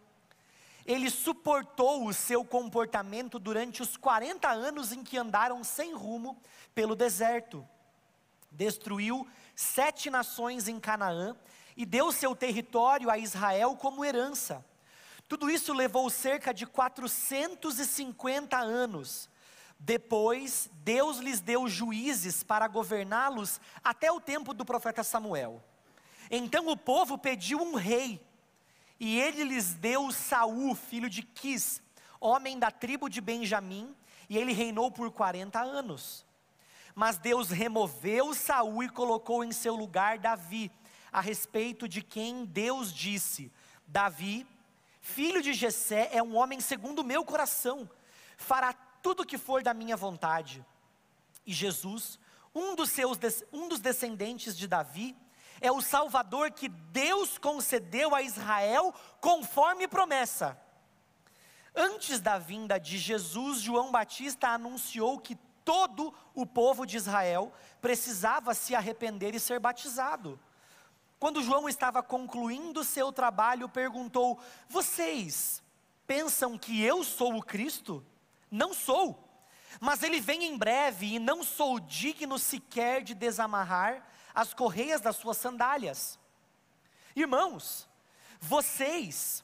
Ele 0.86 1.10
suportou 1.10 2.06
o 2.06 2.14
seu 2.14 2.46
comportamento 2.46 3.40
durante 3.40 3.82
os 3.82 3.98
40 3.98 4.48
anos 4.48 4.92
em 4.92 5.04
que 5.04 5.18
andaram 5.18 5.64
sem 5.64 5.96
rumo 5.96 6.40
pelo 6.76 6.96
deserto. 6.96 7.68
Destruiu 8.52 9.28
sete 9.56 10.12
nações 10.12 10.68
em 10.68 10.80
Canaã 10.80 11.36
e 11.76 11.84
deu 11.84 12.12
seu 12.12 12.36
território 12.36 13.10
a 13.10 13.18
Israel 13.18 13.76
como 13.76 14.06
herança. 14.06 14.64
Tudo 15.28 15.50
isso 15.50 15.74
levou 15.74 16.12
cerca 16.12 16.54
de 16.54 16.68
450 16.68 18.56
anos. 18.56 19.28
Depois, 19.80 20.70
Deus 20.74 21.18
lhes 21.18 21.42
deu 21.42 21.68
juízes 21.68 22.44
para 22.44 22.68
governá-los 22.68 23.60
até 23.84 24.12
o 24.12 24.22
tempo 24.22 24.54
do 24.54 24.64
profeta 24.64 25.04
Samuel. 25.04 25.60
Então 26.30 26.68
o 26.68 26.78
povo 26.78 27.18
pediu 27.18 27.62
um 27.62 27.76
rei, 27.76 28.22
e 29.00 29.20
ele 29.20 29.44
lhes 29.44 29.74
deu 29.74 30.12
Saul, 30.12 30.76
filho 30.76 31.10
de 31.10 31.22
Quis, 31.22 31.82
homem 32.20 32.58
da 32.58 32.72
tribo 32.72 33.10
de 33.10 33.22
Benjamim, 33.22 33.96
e 34.30 34.38
ele 34.38 34.54
reinou 34.54 34.92
por 34.92 35.12
40 35.12 35.60
anos. 35.60 36.26
Mas 36.96 37.18
Deus 37.18 37.50
removeu 37.50 38.34
Saul 38.34 38.84
e 38.84 38.90
colocou 38.90 39.44
em 39.44 39.52
seu 39.52 39.76
lugar 39.76 40.18
Davi, 40.18 40.72
a 41.12 41.22
respeito 41.22 41.88
de 41.88 42.02
quem 42.02 42.44
Deus 42.44 42.92
disse: 42.92 43.52
Davi, 43.86 44.46
filho 45.00 45.42
de 45.42 45.54
Jessé, 45.54 46.10
é 46.12 46.22
um 46.22 46.36
homem 46.36 46.60
segundo 46.60 47.00
o 47.00 47.04
meu 47.04 47.24
coração, 47.24 47.90
fará 48.36 48.74
tudo 48.74 49.22
o 49.22 49.26
que 49.26 49.38
for 49.38 49.62
da 49.62 49.74
minha 49.74 49.96
vontade. 49.96 50.66
E 51.46 51.54
Jesus, 51.54 52.20
um 52.54 52.76
dos 52.76 52.90
seus 52.90 53.18
um 53.54 53.68
dos 53.70 53.80
descendentes 53.80 54.58
de 54.58 54.68
Davi, 54.68 55.16
é 55.62 55.72
o 55.72 55.82
Salvador 55.82 56.52
que 56.52 56.70
Deus 56.70 57.38
concedeu 57.38 58.14
a 58.14 58.22
Israel 58.22 58.94
conforme 59.20 59.88
promessa. 59.88 60.60
Antes 61.76 62.20
da 62.20 62.38
vinda 62.38 62.80
de 62.80 62.98
Jesus, 62.98 63.62
João 63.62 63.92
Batista 63.92 64.50
anunciou 64.50 65.20
que 65.20 65.36
todo 65.64 66.14
o 66.34 66.46
povo 66.46 66.86
de 66.86 66.98
Israel 66.98 67.52
precisava 67.82 68.54
se 68.54 68.74
arrepender 68.74 69.36
e 69.36 69.40
ser 69.40 69.60
batizado. 69.60 70.40
Quando 71.20 71.44
João 71.44 71.68
estava 71.68 72.02
concluindo 72.02 72.84
seu 72.84 73.12
trabalho, 73.12 73.68
perguntou: 73.68 74.40
Vocês 74.70 75.62
pensam 76.06 76.58
que 76.58 76.82
eu 76.82 77.04
sou 77.04 77.36
o 77.36 77.44
Cristo? 77.44 78.06
Não 78.50 78.74
sou. 78.74 79.24
Mas 79.80 80.02
ele 80.04 80.20
vem 80.20 80.46
em 80.46 80.58
breve 80.58 81.16
e 81.16 81.20
não 81.20 81.44
sou 81.44 81.80
digno 81.80 82.40
sequer 82.40 83.04
de 83.04 83.14
desamarrar 83.14 84.08
as 84.38 84.54
correias 84.54 85.02
das 85.02 85.16
suas 85.16 85.36
sandálias. 85.38 86.20
Irmãos, 87.16 87.88
vocês, 88.40 89.44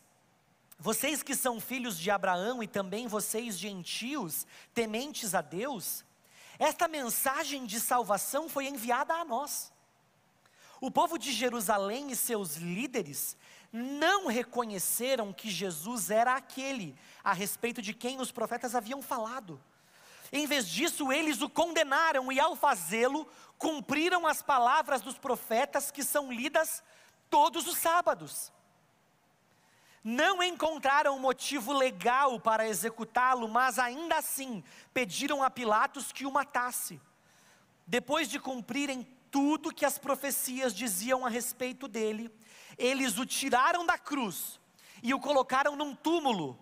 vocês 0.78 1.24
que 1.24 1.36
são 1.36 1.60
filhos 1.60 1.98
de 1.98 2.12
Abraão 2.12 2.62
e 2.62 2.68
também 2.68 3.08
vocês 3.08 3.58
gentios, 3.58 4.46
tementes 4.72 5.34
a 5.34 5.42
Deus, 5.42 6.06
esta 6.60 6.88
mensagem 6.88 7.66
de 7.66 7.80
salvação 7.80 8.48
foi 8.48 8.68
enviada 8.68 9.16
a 9.16 9.26
nós. 9.26 9.74
O 10.80 10.92
povo 10.92 11.18
de 11.18 11.34
Jerusalém 11.34 12.12
e 12.12 12.16
seus 12.16 12.58
líderes 12.58 13.36
não 13.72 14.28
reconheceram 14.28 15.34
que 15.34 15.50
Jesus 15.50 16.12
era 16.12 16.36
aquele 16.36 16.96
a 17.24 17.34
respeito 17.34 17.82
de 17.82 17.96
quem 17.96 18.22
os 18.22 18.32
profetas 18.32 18.76
haviam 18.76 19.02
falado. 19.02 19.60
Em 20.36 20.48
vez 20.48 20.68
disso, 20.68 21.14
eles 21.14 21.44
o 21.44 21.50
condenaram 21.50 22.32
e, 22.32 22.40
ao 22.40 22.56
fazê-lo, 22.56 23.28
cumpriram 23.56 24.26
as 24.26 24.42
palavras 24.42 25.00
dos 25.00 25.16
profetas 25.16 25.92
que 25.92 26.04
são 26.04 26.34
lidas 26.34 26.84
todos 27.30 27.68
os 27.68 27.78
sábados. 27.78 28.52
Não 30.04 30.42
encontraram 30.42 31.20
motivo 31.20 31.72
legal 31.72 32.40
para 32.40 32.68
executá-lo, 32.68 33.48
mas 33.48 33.78
ainda 33.78 34.18
assim 34.18 34.64
pediram 34.92 35.44
a 35.44 35.52
Pilatos 35.52 36.12
que 36.12 36.26
o 36.26 36.32
matasse. 36.32 37.00
Depois 37.86 38.28
de 38.28 38.40
cumprirem 38.40 39.08
tudo 39.30 39.74
que 39.74 39.86
as 39.86 40.00
profecias 40.00 40.74
diziam 40.74 41.24
a 41.24 41.30
respeito 41.30 41.88
dele, 41.88 42.32
eles 42.76 43.20
o 43.20 43.26
tiraram 43.26 43.86
da 43.86 44.00
cruz 44.00 44.60
e 45.04 45.14
o 45.14 45.20
colocaram 45.20 45.76
num 45.76 45.94
túmulo 45.94 46.58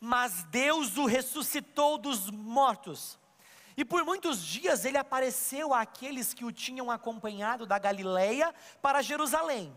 mas 0.00 0.44
Deus 0.44 0.96
o 0.96 1.06
ressuscitou 1.06 1.98
dos 1.98 2.30
mortos. 2.30 3.18
E 3.76 3.84
por 3.84 4.04
muitos 4.04 4.42
dias 4.42 4.84
ele 4.84 4.96
apareceu 4.96 5.74
àqueles 5.74 6.32
que 6.32 6.44
o 6.44 6.52
tinham 6.52 6.90
acompanhado 6.90 7.66
da 7.66 7.78
Galileia 7.78 8.54
para 8.80 9.02
Jerusalém. 9.02 9.76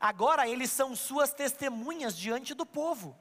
Agora 0.00 0.48
eles 0.48 0.70
são 0.70 0.94
suas 0.94 1.32
testemunhas 1.32 2.16
diante 2.16 2.54
do 2.54 2.64
povo. 2.64 3.16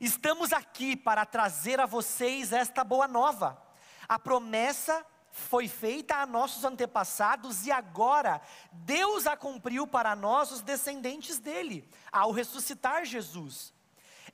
Estamos 0.00 0.52
aqui 0.52 0.96
para 0.96 1.24
trazer 1.24 1.78
a 1.78 1.86
vocês 1.86 2.52
esta 2.52 2.82
boa 2.82 3.06
nova. 3.06 3.62
A 4.08 4.18
promessa 4.18 5.04
foi 5.30 5.66
feita 5.66 6.16
a 6.16 6.26
nossos 6.26 6.64
antepassados 6.64 7.66
e 7.66 7.72
agora 7.72 8.40
Deus 8.70 9.26
a 9.26 9.36
cumpriu 9.36 9.84
para 9.84 10.14
nós, 10.14 10.52
os 10.52 10.62
descendentes 10.62 11.38
dele, 11.38 11.88
ao 12.10 12.30
ressuscitar 12.30 13.04
Jesus. 13.04 13.73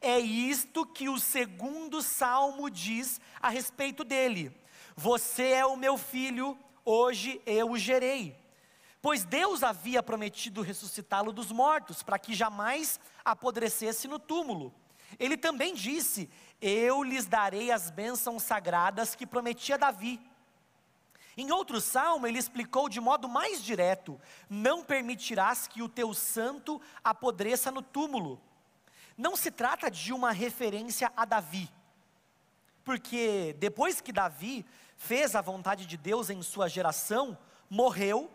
É 0.01 0.19
isto 0.19 0.87
que 0.87 1.11
o 1.11 1.19
segundo 1.19 2.01
salmo 2.01 2.71
diz 2.71 3.21
a 3.41 3.51
respeito 3.51 4.03
dele: 4.03 4.51
Você 4.97 5.49
é 5.49 5.67
o 5.67 5.77
meu 5.77 5.99
filho, 5.99 6.59
hoje 6.85 7.41
eu 7.45 7.73
o 7.73 7.79
gerei. 7.79 8.35
Pois 9.03 9.25
Deus 9.25 9.63
havia 9.63 10.03
prometido 10.03 10.63
ressuscitá-lo 10.63 11.33
dos 11.33 11.53
mortos, 11.53 12.03
para 12.03 12.19
que 12.19 12.35
jamais 12.35 12.99
apodrecesse 13.23 14.09
no 14.09 14.19
túmulo. 14.19 14.73
Ele 15.19 15.37
também 15.37 15.75
disse: 15.75 16.31
Eu 16.63 17.03
lhes 17.03 17.27
darei 17.27 17.71
as 17.71 17.91
bênçãos 17.91 18.43
sagradas 18.43 19.15
que 19.15 19.27
prometia 19.27 19.77
Davi. 19.77 20.19
Em 21.37 21.53
outro 21.53 21.81
salmo, 21.81 22.27
ele 22.27 22.39
explicou 22.39 22.89
de 22.89 23.01
modo 23.01 23.29
mais 23.29 23.63
direto: 23.63 24.19
Não 24.49 24.83
permitirás 24.83 25.67
que 25.67 25.83
o 25.83 25.91
teu 25.91 26.15
santo 26.15 26.81
apodreça 27.05 27.71
no 27.71 27.83
túmulo 27.83 28.41
não 29.21 29.37
se 29.37 29.51
trata 29.51 29.91
de 29.91 30.13
uma 30.15 30.33
referência 30.33 31.13
a 31.15 31.27
Davi, 31.27 31.71
porque 32.83 33.55
depois 33.59 34.01
que 34.01 34.13
Davi 34.13 34.65
fez 34.97 35.37
a 35.37 35.43
vontade 35.43 35.85
de 35.85 35.97
Deus 35.99 36.31
em 36.31 36.43
sua 36.43 36.69
geração, 36.69 37.37
morreu 37.69 38.31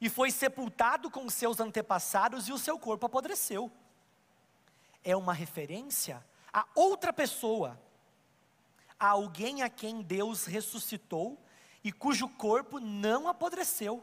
e 0.00 0.08
foi 0.08 0.30
sepultado 0.30 1.10
com 1.10 1.28
seus 1.28 1.60
antepassados 1.60 2.48
e 2.48 2.52
o 2.52 2.58
seu 2.58 2.78
corpo 2.78 3.04
apodreceu. 3.04 3.70
É 5.04 5.14
uma 5.14 5.34
referência 5.34 6.24
a 6.52 6.66
outra 6.74 7.12
pessoa, 7.12 7.78
a 8.98 9.08
alguém 9.08 9.62
a 9.62 9.68
quem 9.68 10.02
Deus 10.02 10.46
ressuscitou 10.46 11.38
e 11.84 11.92
cujo 11.92 12.28
corpo 12.28 12.80
não 12.80 13.28
apodreceu. 13.28 14.02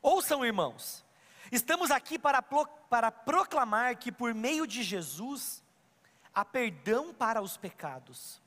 Ouçam, 0.00 0.44
irmãos, 0.44 1.04
Estamos 1.50 1.90
aqui 1.90 2.18
para, 2.18 2.42
para 2.42 3.10
proclamar 3.10 3.96
que 3.96 4.12
por 4.12 4.34
meio 4.34 4.66
de 4.66 4.82
Jesus 4.82 5.62
há 6.34 6.44
perdão 6.44 7.12
para 7.12 7.40
os 7.40 7.56
pecados. 7.56 8.40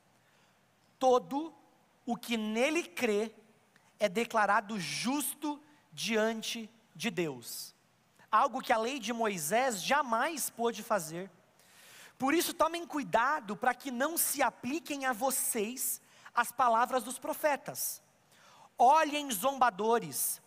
Todo 0.98 1.52
o 2.06 2.16
que 2.16 2.36
nele 2.36 2.84
crê 2.84 3.34
é 3.98 4.08
declarado 4.08 4.78
justo 4.78 5.60
diante 5.92 6.70
de 6.94 7.10
Deus. 7.10 7.74
Algo 8.30 8.62
que 8.62 8.72
a 8.72 8.78
lei 8.78 8.98
de 8.98 9.12
Moisés 9.12 9.82
jamais 9.82 10.48
pôde 10.48 10.82
fazer. 10.82 11.30
Por 12.16 12.34
isso, 12.34 12.54
tomem 12.54 12.86
cuidado 12.86 13.56
para 13.56 13.74
que 13.74 13.90
não 13.90 14.16
se 14.16 14.42
apliquem 14.42 15.06
a 15.06 15.12
vocês 15.12 16.00
as 16.34 16.52
palavras 16.52 17.02
dos 17.02 17.18
profetas. 17.18 18.00
olhem 18.78 19.30
zombadores, 19.30 20.40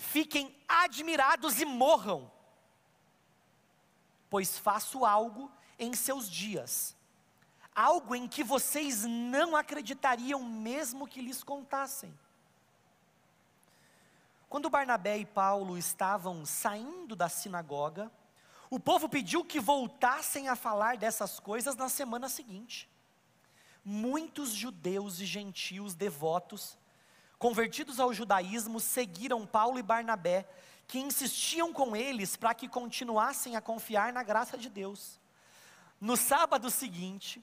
fiquem 0.00 0.56
admirados 0.66 1.60
e 1.60 1.64
morram, 1.64 2.30
pois 4.30 4.58
faço 4.58 5.04
algo 5.04 5.50
em 5.78 5.94
seus 5.94 6.28
dias, 6.28 6.96
algo 7.74 8.14
em 8.14 8.26
que 8.26 8.42
vocês 8.42 9.04
não 9.04 9.54
acreditariam 9.54 10.42
mesmo 10.42 11.06
que 11.06 11.20
lhes 11.20 11.44
contassem. 11.44 12.12
Quando 14.48 14.70
Barnabé 14.70 15.18
e 15.18 15.26
Paulo 15.26 15.78
estavam 15.78 16.44
saindo 16.44 17.14
da 17.14 17.28
sinagoga, 17.28 18.10
o 18.68 18.80
povo 18.80 19.08
pediu 19.08 19.44
que 19.44 19.60
voltassem 19.60 20.48
a 20.48 20.56
falar 20.56 20.96
dessas 20.96 21.38
coisas 21.38 21.76
na 21.76 21.88
semana 21.88 22.28
seguinte. 22.28 22.88
Muitos 23.84 24.50
judeus 24.50 25.20
e 25.20 25.26
gentios 25.26 25.94
devotos, 25.94 26.76
convertidos 27.40 27.98
ao 27.98 28.12
judaísmo, 28.12 28.78
seguiram 28.78 29.46
Paulo 29.46 29.78
e 29.78 29.82
Barnabé, 29.82 30.46
que 30.86 30.98
insistiam 30.98 31.72
com 31.72 31.96
eles 31.96 32.36
para 32.36 32.52
que 32.52 32.68
continuassem 32.68 33.56
a 33.56 33.62
confiar 33.62 34.12
na 34.12 34.22
graça 34.22 34.58
de 34.58 34.68
Deus. 34.68 35.18
No 35.98 36.18
sábado 36.18 36.70
seguinte, 36.70 37.42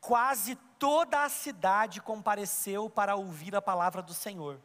quase 0.00 0.56
toda 0.80 1.22
a 1.22 1.28
cidade 1.28 2.00
compareceu 2.00 2.90
para 2.90 3.14
ouvir 3.14 3.54
a 3.54 3.62
palavra 3.62 4.02
do 4.02 4.12
Senhor. 4.12 4.60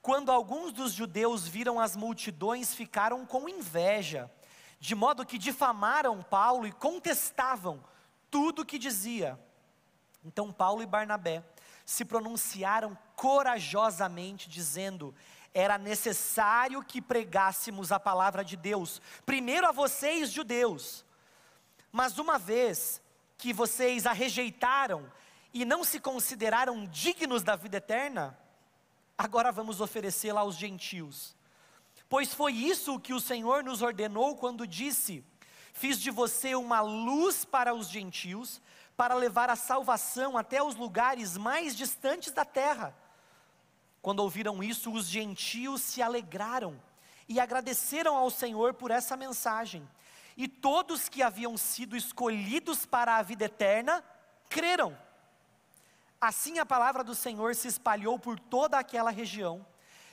Quando 0.00 0.32
alguns 0.32 0.72
dos 0.72 0.94
judeus 0.94 1.46
viram 1.46 1.78
as 1.78 1.94
multidões, 1.94 2.74
ficaram 2.74 3.26
com 3.26 3.46
inveja, 3.46 4.32
de 4.80 4.94
modo 4.94 5.26
que 5.26 5.36
difamaram 5.36 6.22
Paulo 6.22 6.66
e 6.66 6.72
contestavam 6.72 7.84
tudo 8.30 8.62
o 8.62 8.66
que 8.66 8.78
dizia. 8.78 9.38
Então 10.24 10.50
Paulo 10.50 10.82
e 10.82 10.86
Barnabé 10.86 11.44
se 11.84 12.04
pronunciaram 12.04 12.96
corajosamente, 13.16 14.48
dizendo: 14.48 15.14
era 15.54 15.76
necessário 15.76 16.82
que 16.82 17.00
pregássemos 17.00 17.92
a 17.92 18.00
palavra 18.00 18.44
de 18.44 18.56
Deus, 18.56 19.00
primeiro 19.26 19.66
a 19.66 19.72
vocês, 19.72 20.30
judeus. 20.30 21.04
Mas 21.90 22.18
uma 22.18 22.38
vez 22.38 23.02
que 23.36 23.52
vocês 23.52 24.06
a 24.06 24.12
rejeitaram 24.12 25.10
e 25.52 25.64
não 25.64 25.84
se 25.84 26.00
consideraram 26.00 26.86
dignos 26.86 27.42
da 27.42 27.54
vida 27.54 27.76
eterna, 27.76 28.38
agora 29.18 29.52
vamos 29.52 29.80
oferecê-la 29.80 30.40
aos 30.40 30.56
gentios. 30.56 31.36
Pois 32.08 32.32
foi 32.32 32.52
isso 32.52 33.00
que 33.00 33.12
o 33.12 33.20
Senhor 33.20 33.62
nos 33.62 33.82
ordenou 33.82 34.36
quando 34.36 34.66
disse: 34.66 35.24
Fiz 35.72 35.98
de 35.98 36.10
você 36.10 36.54
uma 36.54 36.80
luz 36.80 37.44
para 37.44 37.74
os 37.74 37.88
gentios, 37.88 38.60
para 38.96 39.14
levar 39.14 39.50
a 39.50 39.56
salvação 39.56 40.36
até 40.36 40.62
os 40.62 40.76
lugares 40.76 41.36
mais 41.36 41.74
distantes 41.76 42.32
da 42.32 42.44
terra. 42.44 42.94
Quando 44.00 44.20
ouviram 44.20 44.62
isso, 44.62 44.92
os 44.92 45.06
gentios 45.06 45.80
se 45.80 46.02
alegraram 46.02 46.80
e 47.28 47.38
agradeceram 47.38 48.16
ao 48.16 48.30
Senhor 48.30 48.74
por 48.74 48.90
essa 48.90 49.16
mensagem. 49.16 49.88
E 50.36 50.48
todos 50.48 51.08
que 51.08 51.22
haviam 51.22 51.56
sido 51.56 51.96
escolhidos 51.96 52.84
para 52.84 53.16
a 53.16 53.22
vida 53.22 53.44
eterna 53.44 54.02
creram. 54.48 54.96
Assim 56.20 56.58
a 56.58 56.66
palavra 56.66 57.02
do 57.02 57.14
Senhor 57.14 57.54
se 57.54 57.68
espalhou 57.68 58.18
por 58.18 58.38
toda 58.38 58.78
aquela 58.78 59.10
região. 59.10 59.64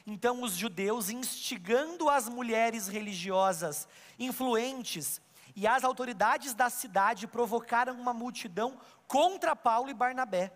Então 0.06 0.42
os 0.42 0.54
judeus, 0.54 1.10
instigando 1.10 2.10
as 2.10 2.28
mulheres 2.28 2.88
religiosas 2.88 3.88
influentes 4.18 5.22
e 5.60 5.68
as 5.68 5.84
autoridades 5.84 6.54
da 6.54 6.70
cidade, 6.70 7.28
provocaram 7.28 8.00
uma 8.00 8.14
multidão 8.14 8.80
contra 9.08 9.56
Paulo 9.56 9.90
e 9.90 9.94
Barnabé 9.94 10.54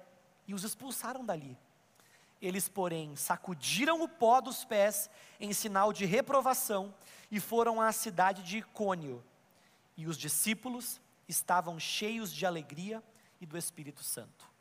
e 0.48 0.54
os 0.54 0.64
expulsaram 0.64 1.26
dali. 1.26 1.58
Eles, 2.42 2.68
porém, 2.70 3.16
sacudiram 3.16 4.02
o 4.02 4.08
pó 4.08 4.40
dos 4.42 4.66
pés 4.66 5.10
em 5.40 5.52
sinal 5.54 5.92
de 5.92 6.06
reprovação 6.06 6.94
e 7.30 7.40
foram 7.40 7.82
à 7.82 7.92
cidade 7.92 8.44
de 8.44 8.60
Icônio. 8.60 9.24
E 9.98 10.08
os 10.08 10.18
discípulos 10.18 11.02
estavam 11.28 11.80
cheios 11.80 12.34
de 12.34 12.46
alegria 12.46 13.04
e 13.40 13.46
do 13.46 13.58
Espírito 13.58 14.04
Santo. 14.04 14.54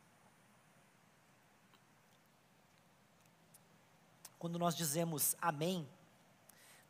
quando 4.43 4.59
nós 4.59 4.75
dizemos 4.75 5.37
amém, 5.41 5.89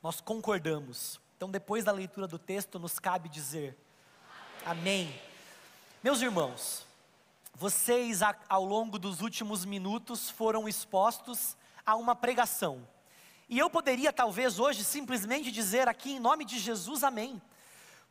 nós 0.02 0.22
concordamos. 0.22 1.20
Então, 1.42 1.50
depois 1.50 1.82
da 1.82 1.90
leitura 1.90 2.28
do 2.28 2.38
texto, 2.38 2.78
nos 2.78 3.00
cabe 3.00 3.28
dizer 3.28 3.76
amém. 4.64 5.08
amém. 5.08 5.20
Meus 6.00 6.22
irmãos, 6.22 6.86
vocês 7.52 8.20
ao 8.48 8.64
longo 8.64 8.96
dos 8.96 9.20
últimos 9.20 9.64
minutos 9.64 10.30
foram 10.30 10.68
expostos 10.68 11.56
a 11.84 11.96
uma 11.96 12.14
pregação. 12.14 12.86
E 13.48 13.58
eu 13.58 13.68
poderia 13.68 14.12
talvez 14.12 14.60
hoje 14.60 14.84
simplesmente 14.84 15.50
dizer 15.50 15.88
aqui 15.88 16.12
em 16.12 16.20
nome 16.20 16.44
de 16.44 16.60
Jesus 16.60 17.02
amém. 17.02 17.42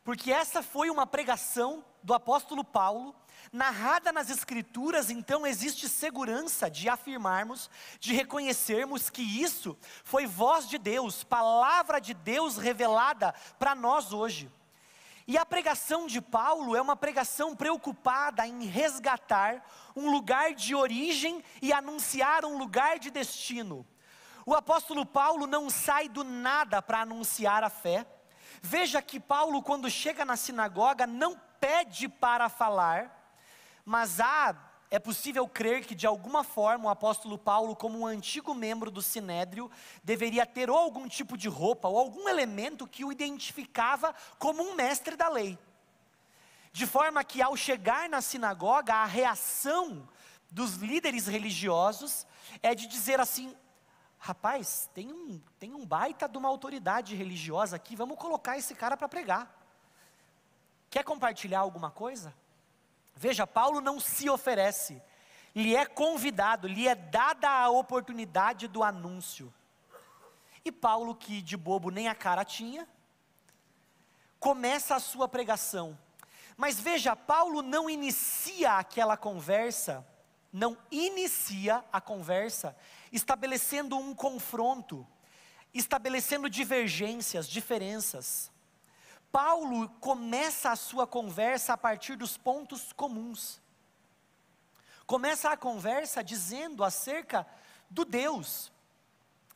Porque 0.03 0.31
essa 0.31 0.63
foi 0.63 0.89
uma 0.89 1.05
pregação 1.05 1.83
do 2.01 2.13
apóstolo 2.13 2.63
Paulo 2.63 3.15
narrada 3.51 4.11
nas 4.11 4.29
Escrituras, 4.29 5.09
então 5.09 5.45
existe 5.45 5.89
segurança 5.89 6.69
de 6.69 6.87
afirmarmos, 6.87 7.69
de 7.99 8.13
reconhecermos 8.13 9.09
que 9.09 9.21
isso 9.21 9.77
foi 10.03 10.25
voz 10.25 10.67
de 10.67 10.77
Deus, 10.77 11.23
palavra 11.23 11.99
de 11.99 12.13
Deus 12.13 12.57
revelada 12.57 13.33
para 13.59 13.75
nós 13.75 14.13
hoje. 14.13 14.51
E 15.27 15.37
a 15.37 15.45
pregação 15.45 16.07
de 16.07 16.19
Paulo 16.19 16.75
é 16.75 16.81
uma 16.81 16.95
pregação 16.95 17.55
preocupada 17.55 18.45
em 18.47 18.65
resgatar 18.65 19.63
um 19.95 20.09
lugar 20.09 20.53
de 20.53 20.73
origem 20.73 21.43
e 21.61 21.71
anunciar 21.71 22.43
um 22.43 22.57
lugar 22.57 22.97
de 22.97 23.11
destino. 23.11 23.85
O 24.45 24.55
apóstolo 24.55 25.05
Paulo 25.05 25.45
não 25.45 25.69
sai 25.69 26.09
do 26.09 26.23
nada 26.23 26.81
para 26.81 27.01
anunciar 27.01 27.63
a 27.63 27.69
fé. 27.69 28.05
Veja 28.61 29.01
que 29.01 29.19
Paulo, 29.19 29.63
quando 29.63 29.89
chega 29.89 30.23
na 30.23 30.37
sinagoga, 30.37 31.07
não 31.07 31.39
pede 31.59 32.07
para 32.07 32.47
falar, 32.47 33.35
mas 33.83 34.19
há, 34.19 34.55
é 34.91 34.99
possível 34.99 35.47
crer 35.47 35.85
que 35.85 35.95
de 35.95 36.05
alguma 36.05 36.43
forma 36.43 36.85
o 36.85 36.89
apóstolo 36.89 37.37
Paulo, 37.37 37.75
como 37.75 37.99
um 37.99 38.05
antigo 38.05 38.53
membro 38.53 38.91
do 38.91 39.01
sinédrio, 39.01 39.69
deveria 40.03 40.45
ter 40.45 40.69
ou 40.69 40.77
algum 40.77 41.07
tipo 41.07 41.35
de 41.35 41.47
roupa 41.47 41.87
ou 41.87 41.97
algum 41.97 42.29
elemento 42.29 42.87
que 42.87 43.03
o 43.03 43.11
identificava 43.11 44.13
como 44.37 44.61
um 44.61 44.75
mestre 44.75 45.15
da 45.15 45.27
lei. 45.27 45.57
De 46.71 46.85
forma 46.85 47.23
que 47.23 47.41
ao 47.41 47.57
chegar 47.57 48.07
na 48.07 48.21
sinagoga, 48.21 48.93
a 48.93 49.05
reação 49.05 50.07
dos 50.51 50.75
líderes 50.75 51.25
religiosos 51.25 52.27
é 52.61 52.75
de 52.75 52.85
dizer 52.85 53.19
assim: 53.19 53.55
rapaz, 54.23 54.87
tem 54.93 55.11
um, 55.11 55.41
tem 55.59 55.73
um 55.73 55.83
baita 55.83 56.29
de 56.29 56.37
uma 56.37 56.47
autoridade 56.47 57.15
religiosa 57.15 57.75
aqui, 57.75 57.95
vamos 57.95 58.19
colocar 58.19 58.55
esse 58.55 58.75
cara 58.75 58.95
para 58.95 59.09
pregar. 59.09 59.51
Quer 60.91 61.03
compartilhar 61.03 61.59
alguma 61.59 61.89
coisa? 61.89 62.31
Veja, 63.15 63.47
Paulo 63.47 63.81
não 63.81 63.99
se 63.99 64.29
oferece, 64.29 65.01
lhe 65.55 65.75
é 65.75 65.87
convidado, 65.87 66.67
lhe 66.67 66.87
é 66.87 66.93
dada 66.93 67.49
a 67.49 67.71
oportunidade 67.71 68.67
do 68.67 68.83
anúncio. 68.83 69.51
E 70.63 70.71
Paulo, 70.71 71.15
que 71.15 71.41
de 71.41 71.57
bobo 71.57 71.89
nem 71.89 72.07
a 72.07 72.13
cara 72.13 72.45
tinha, 72.45 72.87
começa 74.39 74.95
a 74.95 74.99
sua 74.99 75.27
pregação. 75.27 75.97
Mas 76.55 76.79
veja, 76.79 77.15
Paulo 77.15 77.63
não 77.63 77.89
inicia 77.89 78.73
aquela 78.73 79.17
conversa, 79.17 80.05
não 80.51 80.77
inicia 80.91 81.83
a 81.91 82.01
conversa 82.01 82.75
estabelecendo 83.11 83.97
um 83.97 84.13
confronto, 84.13 85.07
estabelecendo 85.73 86.49
divergências, 86.49 87.47
diferenças. 87.47 88.51
Paulo 89.31 89.87
começa 90.01 90.71
a 90.71 90.75
sua 90.75 91.07
conversa 91.07 91.73
a 91.73 91.77
partir 91.77 92.15
dos 92.15 92.37
pontos 92.37 92.91
comuns. 92.91 93.61
Começa 95.05 95.49
a 95.49 95.57
conversa 95.57 96.23
dizendo 96.23 96.83
acerca 96.83 97.47
do 97.89 98.03
Deus, 98.03 98.71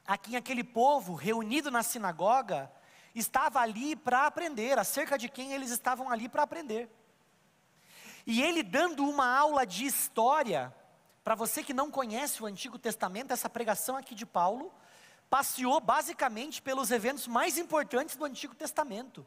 a 0.07 0.17
quem 0.17 0.35
aquele 0.35 0.63
povo 0.63 1.13
reunido 1.13 1.69
na 1.69 1.83
sinagoga 1.83 2.71
estava 3.13 3.59
ali 3.59 3.95
para 3.95 4.27
aprender, 4.27 4.77
acerca 4.77 5.17
de 5.17 5.29
quem 5.29 5.53
eles 5.53 5.71
estavam 5.71 6.09
ali 6.09 6.27
para 6.29 6.43
aprender. 6.43 6.89
E 8.25 8.41
ele 8.41 8.63
dando 8.63 9.07
uma 9.07 9.27
aula 9.27 9.65
de 9.65 9.85
história, 9.85 10.73
para 11.25 11.35
você 11.35 11.61
que 11.61 11.73
não 11.73 11.91
conhece 11.91 12.41
o 12.41 12.45
Antigo 12.45 12.79
Testamento, 12.79 13.33
essa 13.33 13.49
pregação 13.49 13.97
aqui 13.97 14.15
de 14.15 14.25
Paulo 14.25 14.73
passeou 15.29 15.81
basicamente 15.81 16.61
pelos 16.61 16.89
eventos 16.91 17.27
mais 17.27 17.57
importantes 17.57 18.15
do 18.15 18.23
Antigo 18.23 18.55
Testamento 18.55 19.25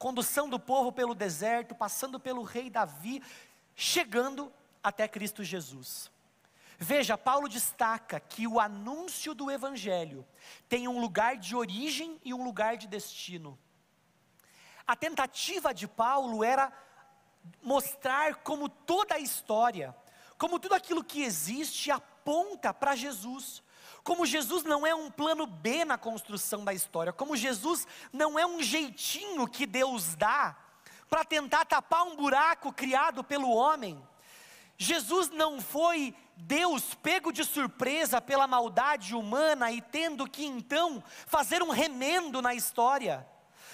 condução 0.00 0.48
do 0.48 0.58
povo 0.58 0.90
pelo 0.90 1.14
deserto, 1.14 1.74
passando 1.74 2.18
pelo 2.18 2.42
rei 2.42 2.70
Davi, 2.70 3.22
chegando 3.76 4.50
até 4.82 5.06
Cristo 5.06 5.44
Jesus. 5.44 6.10
Veja, 6.78 7.18
Paulo 7.18 7.50
destaca 7.50 8.18
que 8.18 8.46
o 8.46 8.58
anúncio 8.58 9.34
do 9.34 9.50
Evangelho 9.50 10.26
tem 10.70 10.88
um 10.88 10.98
lugar 10.98 11.36
de 11.36 11.54
origem 11.54 12.18
e 12.24 12.32
um 12.32 12.42
lugar 12.42 12.78
de 12.78 12.88
destino. 12.88 13.58
A 14.86 14.96
tentativa 14.96 15.74
de 15.74 15.86
Paulo 15.86 16.42
era 16.42 16.72
mostrar 17.62 18.36
como 18.36 18.70
toda 18.70 19.16
a 19.16 19.20
história, 19.20 19.94
como 20.40 20.58
tudo 20.58 20.74
aquilo 20.74 21.04
que 21.04 21.22
existe 21.22 21.90
aponta 21.90 22.72
para 22.72 22.96
Jesus, 22.96 23.62
como 24.02 24.24
Jesus 24.24 24.64
não 24.64 24.86
é 24.86 24.94
um 24.94 25.10
plano 25.10 25.46
B 25.46 25.84
na 25.84 25.98
construção 25.98 26.64
da 26.64 26.72
história, 26.72 27.12
como 27.12 27.36
Jesus 27.36 27.86
não 28.10 28.38
é 28.38 28.46
um 28.46 28.62
jeitinho 28.62 29.46
que 29.46 29.66
Deus 29.66 30.14
dá 30.14 30.56
para 31.10 31.26
tentar 31.26 31.66
tapar 31.66 32.04
um 32.04 32.16
buraco 32.16 32.72
criado 32.72 33.22
pelo 33.22 33.50
homem. 33.50 34.02
Jesus 34.78 35.28
não 35.28 35.60
foi 35.60 36.14
Deus 36.38 36.94
pego 36.94 37.30
de 37.30 37.44
surpresa 37.44 38.18
pela 38.18 38.46
maldade 38.46 39.14
humana 39.14 39.70
e 39.70 39.82
tendo 39.82 40.26
que 40.26 40.46
então 40.46 41.04
fazer 41.26 41.62
um 41.62 41.68
remendo 41.68 42.40
na 42.40 42.54
história. 42.54 43.28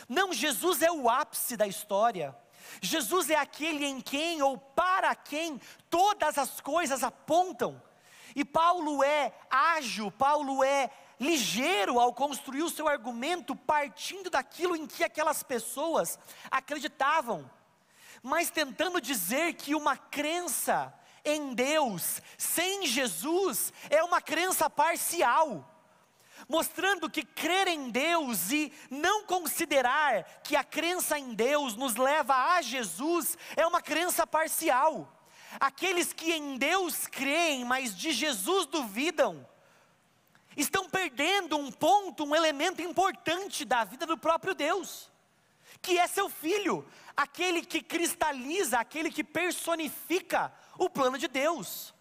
Não, 0.08 0.32
Jesus 0.32 0.82
é 0.82 0.90
o 0.90 1.08
ápice 1.08 1.56
da 1.56 1.68
história. 1.68 2.36
Jesus 2.80 3.30
é 3.30 3.36
aquele 3.36 3.84
em 3.84 4.00
quem 4.00 4.42
ou 4.42 4.58
para 4.58 5.14
quem 5.14 5.60
todas 5.90 6.38
as 6.38 6.60
coisas 6.60 7.02
apontam. 7.02 7.80
E 8.34 8.44
Paulo 8.44 9.02
é 9.02 9.32
ágil, 9.50 10.10
Paulo 10.10 10.62
é 10.62 10.90
ligeiro 11.18 11.98
ao 11.98 12.12
construir 12.12 12.62
o 12.62 12.70
seu 12.70 12.86
argumento 12.86 13.56
partindo 13.56 14.28
daquilo 14.28 14.76
em 14.76 14.86
que 14.86 15.02
aquelas 15.02 15.42
pessoas 15.42 16.18
acreditavam, 16.50 17.50
mas 18.22 18.50
tentando 18.50 19.00
dizer 19.00 19.54
que 19.54 19.74
uma 19.74 19.96
crença 19.96 20.92
em 21.24 21.54
Deus 21.54 22.20
sem 22.36 22.86
Jesus 22.86 23.72
é 23.88 24.02
uma 24.04 24.20
crença 24.20 24.68
parcial 24.68 25.75
mostrando 26.48 27.10
que 27.10 27.24
crer 27.24 27.68
em 27.68 27.90
Deus 27.90 28.50
e 28.50 28.72
não 28.90 29.24
considerar 29.24 30.24
que 30.42 30.54
a 30.54 30.62
crença 30.62 31.18
em 31.18 31.34
Deus 31.34 31.74
nos 31.74 31.96
leva 31.96 32.34
a 32.54 32.62
Jesus 32.62 33.36
é 33.56 33.66
uma 33.66 33.82
crença 33.82 34.26
parcial. 34.26 35.12
Aqueles 35.58 36.12
que 36.12 36.32
em 36.32 36.56
Deus 36.56 37.06
creem, 37.06 37.64
mas 37.64 37.96
de 37.96 38.12
Jesus 38.12 38.66
duvidam, 38.66 39.46
estão 40.56 40.88
perdendo 40.88 41.56
um 41.56 41.70
ponto, 41.70 42.24
um 42.24 42.34
elemento 42.34 42.82
importante 42.82 43.64
da 43.64 43.84
vida 43.84 44.06
do 44.06 44.18
próprio 44.18 44.54
Deus, 44.54 45.10
que 45.82 45.98
é 45.98 46.06
seu 46.06 46.28
filho, 46.28 46.86
aquele 47.16 47.64
que 47.64 47.82
cristaliza, 47.82 48.78
aquele 48.78 49.10
que 49.10 49.24
personifica 49.24 50.52
o 50.78 50.88
plano 50.88 51.18
de 51.18 51.28
Deus. 51.28 51.94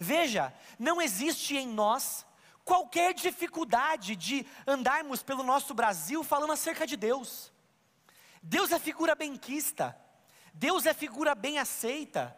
Veja, 0.00 0.54
não 0.78 1.02
existe 1.02 1.56
em 1.56 1.66
nós 1.66 2.24
qualquer 2.68 3.14
dificuldade 3.14 4.14
de 4.14 4.46
andarmos 4.66 5.22
pelo 5.22 5.42
nosso 5.42 5.72
Brasil 5.72 6.22
falando 6.22 6.52
acerca 6.52 6.86
de 6.86 6.98
Deus. 6.98 7.50
Deus 8.42 8.70
é 8.72 8.78
figura 8.78 9.14
benquista, 9.14 9.98
Deus 10.52 10.84
é 10.84 10.92
figura 10.92 11.34
bem 11.34 11.58
aceita. 11.58 12.36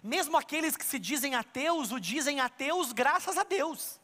Mesmo 0.00 0.36
aqueles 0.36 0.76
que 0.76 0.84
se 0.84 0.96
dizem 0.96 1.34
ateus, 1.34 1.90
o 1.90 1.98
dizem 1.98 2.38
ateus 2.40 2.92
graças 2.92 3.36
a 3.36 3.42
Deus. 3.42 3.98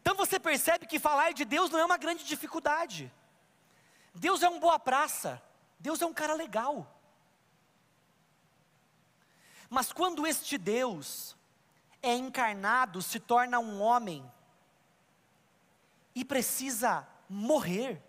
Então 0.00 0.14
você 0.14 0.40
percebe 0.40 0.86
que 0.86 0.98
falar 0.98 1.34
de 1.34 1.44
Deus 1.44 1.68
não 1.68 1.78
é 1.78 1.84
uma 1.84 1.98
grande 1.98 2.24
dificuldade. 2.24 3.12
Deus 4.14 4.42
é 4.42 4.48
um 4.48 4.58
boa 4.58 4.78
praça, 4.78 5.42
Deus 5.78 6.00
é 6.00 6.06
um 6.06 6.14
cara 6.14 6.32
legal. 6.32 6.90
Mas 9.68 9.92
quando 9.92 10.26
este 10.26 10.56
Deus 10.56 11.36
é 12.00 12.14
encarnado, 12.14 13.02
se 13.02 13.20
torna 13.20 13.58
um 13.58 13.82
homem, 13.82 14.24
e 16.14 16.24
precisa 16.24 17.06
morrer. 17.28 18.02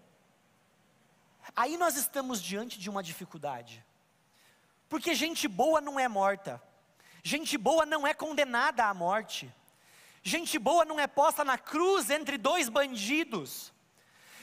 Aí 1.56 1.78
nós 1.78 1.96
estamos 1.96 2.42
diante 2.42 2.80
de 2.80 2.90
uma 2.90 3.02
dificuldade. 3.02 3.84
Porque 4.88 5.16
gente 5.16 5.48
boa 5.48 5.82
não 5.82 6.00
é 6.00 6.08
morta. 6.08 6.62
Gente 7.24 7.58
boa 7.58 7.86
não 7.86 8.06
é 8.06 8.14
condenada 8.14 8.86
à 8.86 8.94
morte. 8.94 9.54
Gente 10.22 10.60
boa 10.60 10.86
não 10.86 11.00
é 11.00 11.08
posta 11.08 11.44
na 11.44 11.58
cruz 11.58 12.10
entre 12.10 12.38
dois 12.38 12.70
bandidos. 12.70 13.74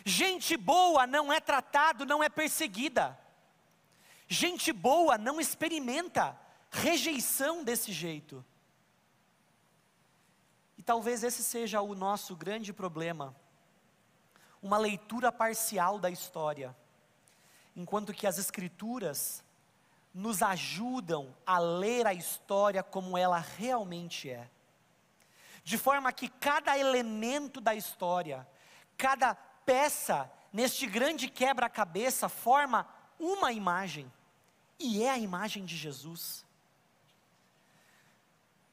Gente 0.05 0.57
boa 0.57 1.07
não 1.07 1.33
é 1.33 1.41
tratado, 1.41 2.05
não 2.05 2.23
é 2.23 2.29
perseguida. 2.29 3.19
Gente 4.27 4.73
boa 4.73 5.17
não 5.17 5.41
experimenta 5.41 6.39
rejeição 6.71 7.63
desse 7.63 7.93
jeito. 7.93 8.45
E 10.77 10.83
talvez 10.83 11.23
esse 11.23 11.45
seja 11.45 11.81
o 11.81 11.95
nosso 11.95 12.35
grande 12.35 12.73
problema 12.73 13.37
uma 14.63 14.79
leitura 14.79 15.33
parcial 15.33 15.99
da 15.99 16.09
história, 16.09 16.75
enquanto 17.75 18.15
que 18.15 18.27
as 18.27 18.39
Escrituras 18.39 19.43
nos 20.15 20.43
ajudam 20.43 21.35
a 21.47 21.59
ler 21.59 22.07
a 22.07 22.15
história 22.15 22.83
como 22.83 23.17
ela 23.19 23.39
realmente 23.39 24.31
é. 24.31 24.49
De 25.65 25.79
forma 25.79 26.13
que 26.13 26.29
cada 26.29 26.77
elemento 26.77 27.61
da 27.61 27.75
história, 27.75 28.47
cada 28.97 29.35
peça 29.35 30.31
neste 30.53 30.87
grande 30.87 31.29
quebra-cabeça 31.29 32.29
forma 32.29 32.87
uma 33.19 33.53
imagem, 33.53 34.13
e 34.79 35.03
é 35.03 35.11
a 35.11 35.19
imagem 35.19 35.65
de 35.65 35.77
Jesus. 35.77 36.45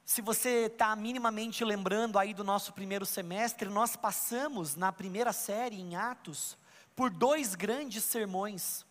Se 0.10 0.24
você 0.24 0.66
está 0.66 0.96
minimamente 0.96 1.64
lembrando 1.64 2.18
aí 2.18 2.34
do 2.34 2.44
nosso 2.44 2.74
primeiro 2.74 3.06
semestre, 3.06 3.70
nós 3.70 3.96
passamos 3.96 4.76
na 4.76 4.92
primeira 4.92 5.32
série, 5.32 5.80
em 5.80 5.96
Atos, 5.96 6.58
por 6.96 7.12
dois 7.12 7.54
grandes 7.54 8.04
sermões. 8.06 8.84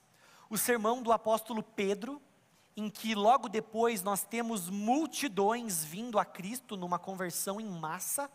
O 0.49 0.57
sermão 0.57 1.03
do 1.03 1.11
apóstolo 1.11 1.61
Pedro, 1.61 2.23
em 2.77 2.89
que 2.89 3.17
logo 3.17 3.49
depois 3.49 4.01
nós 4.01 4.23
temos 4.23 4.71
multidões 4.71 5.83
vindo 5.83 6.21
a 6.21 6.25
Cristo 6.25 6.77
numa 6.77 7.01
conversão 7.01 7.61
em 7.61 7.67
massa. 7.67 8.31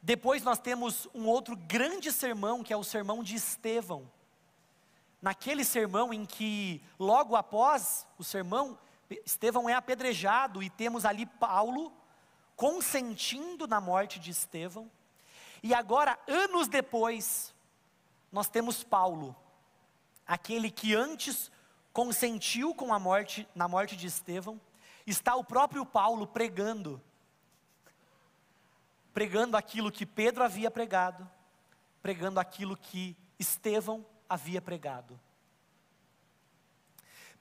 Depois 0.00 0.44
nós 0.44 0.60
temos 0.60 1.08
um 1.12 1.26
outro 1.26 1.56
grande 1.56 2.12
sermão, 2.12 2.62
que 2.62 2.72
é 2.72 2.76
o 2.76 2.84
sermão 2.84 3.24
de 3.24 3.34
Estevão. 3.34 4.08
Naquele 5.20 5.64
sermão 5.64 6.14
em 6.14 6.24
que, 6.24 6.80
logo 6.96 7.34
após 7.34 8.06
o 8.16 8.22
sermão, 8.22 8.78
Estevão 9.24 9.68
é 9.68 9.74
apedrejado 9.74 10.62
e 10.62 10.70
temos 10.70 11.04
ali 11.04 11.26
Paulo 11.26 11.92
consentindo 12.56 13.66
na 13.66 13.80
morte 13.80 14.18
de 14.18 14.30
Estevão. 14.30 14.90
E 15.62 15.74
agora, 15.74 16.18
anos 16.26 16.68
depois, 16.68 17.54
nós 18.30 18.48
temos 18.48 18.82
Paulo, 18.82 19.36
aquele 20.26 20.70
que 20.70 20.94
antes 20.94 21.50
consentiu 21.92 22.74
com 22.74 22.92
a 22.92 22.98
morte, 22.98 23.48
na 23.54 23.68
morte 23.68 23.96
de 23.96 24.06
Estevão, 24.06 24.60
está 25.06 25.34
o 25.34 25.44
próprio 25.44 25.84
Paulo 25.84 26.26
pregando, 26.26 27.00
pregando 29.12 29.56
aquilo 29.56 29.92
que 29.92 30.06
Pedro 30.06 30.42
havia 30.42 30.70
pregado, 30.70 31.28
pregando 32.00 32.40
aquilo 32.40 32.76
que 32.76 33.16
Estevão 33.38 34.04
havia 34.28 34.62
pregado. 34.62 35.20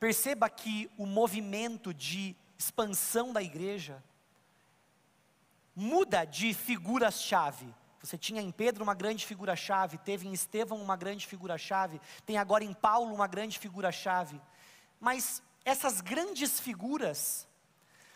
Perceba 0.01 0.49
que 0.49 0.89
o 0.97 1.05
movimento 1.05 1.93
de 1.93 2.35
expansão 2.57 3.31
da 3.31 3.39
igreja 3.39 4.03
muda 5.75 6.25
de 6.25 6.55
figuras-chave. 6.55 7.71
Você 8.01 8.17
tinha 8.17 8.41
em 8.41 8.49
Pedro 8.49 8.83
uma 8.83 8.95
grande 8.95 9.23
figura-chave, 9.23 9.99
teve 9.99 10.27
em 10.27 10.33
Estevão 10.33 10.81
uma 10.81 10.95
grande 10.95 11.27
figura-chave, 11.27 12.01
tem 12.25 12.35
agora 12.39 12.63
em 12.63 12.73
Paulo 12.73 13.13
uma 13.13 13.27
grande 13.27 13.59
figura-chave. 13.59 14.41
Mas 14.99 15.43
essas 15.63 16.01
grandes 16.01 16.59
figuras 16.59 17.47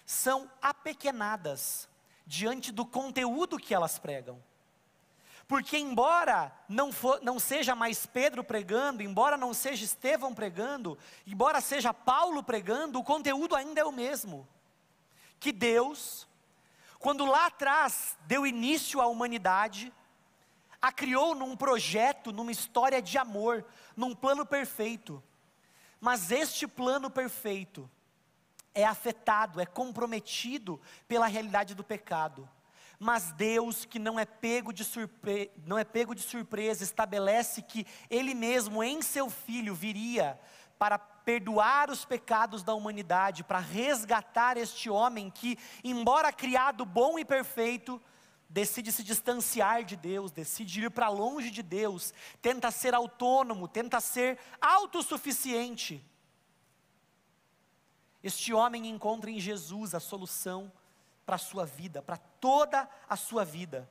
são 0.08 0.50
apequenadas 0.60 1.88
diante 2.26 2.72
do 2.72 2.84
conteúdo 2.84 3.60
que 3.60 3.76
elas 3.76 4.00
pregam. 4.00 4.42
Porque, 5.48 5.78
embora 5.78 6.52
não, 6.68 6.92
for, 6.92 7.20
não 7.22 7.38
seja 7.38 7.76
mais 7.76 8.06
Pedro 8.06 8.44
pregando, 8.44 9.04
embora 9.04 9.38
não 9.38 9.54
seja 9.54 9.86
Estevão 9.86 10.34
pregando, 10.34 10.98
embora 11.26 11.62
seja 11.62 11.94
Paulo 11.94 12.42
pregando, 12.42 13.00
o 13.00 13.04
conteúdo 13.04 13.56
ainda 13.56 13.82
é 13.82 13.86
o 13.86 13.92
mesmo. 13.92 14.48
Que 15.40 15.52
Deus, 15.52 16.28
quando 16.98 17.26
lá 17.26 17.46
atrás 17.46 18.18
deu 18.22 18.48
início 18.48 19.00
à 19.00 19.06
humanidade, 19.06 19.94
a 20.82 20.92
criou 20.92 21.36
num 21.36 21.56
projeto, 21.56 22.32
numa 22.32 22.52
história 22.52 23.02
de 23.02 23.18
amor, 23.18 23.64
num 23.96 24.16
plano 24.16 24.46
perfeito. 24.46 25.24
Mas 26.00 26.32
este 26.32 26.68
plano 26.68 27.10
perfeito 27.10 27.90
é 28.74 28.84
afetado, 28.84 29.62
é 29.62 29.66
comprometido 29.66 30.82
pela 31.08 31.28
realidade 31.28 31.76
do 31.76 31.84
pecado. 31.84 32.50
Mas 33.00 33.32
Deus, 33.32 33.86
que 33.86 34.00
não 34.00 34.20
é 34.20 34.26
pego 34.26 34.72
de, 34.72 34.84
surpre... 34.84 35.52
não 35.66 35.78
é 35.78 35.84
pego 35.84 36.16
de 36.16 36.22
surpresa, 36.22 36.84
estabelece 36.84 37.62
que 37.62 37.86
Ele 38.10 38.34
mesmo, 38.34 38.84
em 38.84 39.02
seu 39.02 39.30
Filho, 39.30 39.76
viria 39.76 40.40
para 40.78 40.98
perdoar 40.98 41.90
os 41.90 42.06
pecados 42.06 42.64
da 42.64 42.74
humanidade, 42.74 43.44
para 43.44 43.60
resgatar 43.60 44.58
este 44.58 44.90
homem 44.90 45.30
que, 45.30 45.58
embora 45.84 46.32
criado 46.32 46.86
bom 46.86 47.18
e 47.18 47.26
perfeito, 47.26 48.02
decide 48.48 48.92
se 48.92 49.04
distanciar 49.04 49.84
de 49.84 49.96
Deus, 49.96 50.32
decide 50.32 50.86
ir 50.86 50.92
para 50.92 51.10
longe 51.10 51.50
de 51.50 51.64
Deus, 51.64 52.14
tenta 52.42 52.70
ser 52.72 52.94
autônomo, 52.94 53.68
tenta 53.68 54.00
ser 54.00 54.38
autossuficiente. 54.62 56.04
Este 58.22 58.54
homem 58.54 58.88
encontra 58.88 59.30
em 59.30 59.40
Jesus 59.40 59.94
a 59.94 60.00
solução 60.00 60.72
para 61.26 61.36
a 61.36 61.40
sua 61.40 61.66
vida, 61.66 62.02
para 62.02 62.18
toda 62.18 62.88
a 63.10 63.16
sua 63.16 63.44
vida. 63.44 63.90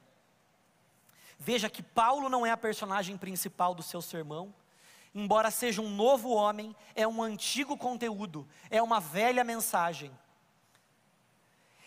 Veja 1.38 1.68
que 1.68 1.83
Paulo 1.83 2.29
não 2.29 2.47
é 2.47 2.51
a 2.51 2.57
personagem 2.57 3.18
principal 3.18 3.75
do 3.75 3.83
seu 3.83 4.01
sermão, 4.01 4.55
embora 5.14 5.51
seja 5.51 5.83
um 5.83 5.90
novo 5.90 6.31
homem, 6.31 6.75
é 6.94 7.07
um 7.07 7.23
antigo 7.23 7.77
conteúdo, 7.77 8.49
é 8.70 8.81
uma 8.81 9.01
velha 9.01 9.42
mensagem. 9.42 10.11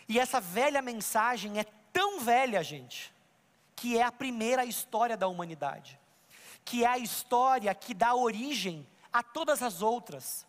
E 0.08 0.18
essa 0.18 0.40
velha 0.40 0.82
mensagem 0.82 1.58
é 1.58 1.64
tão 1.92 2.20
velha, 2.20 2.62
gente, 2.62 3.12
que 3.74 3.98
é 3.98 4.02
a 4.02 4.12
primeira 4.12 4.64
história 4.64 5.16
da 5.16 5.28
humanidade, 5.28 5.98
que 6.64 6.84
é 6.84 6.86
a 6.86 6.98
história 6.98 7.74
que 7.74 7.94
dá 7.94 8.14
origem 8.14 8.86
a 9.12 9.22
todas 9.22 9.62
as 9.62 9.82
outras, 9.82 10.46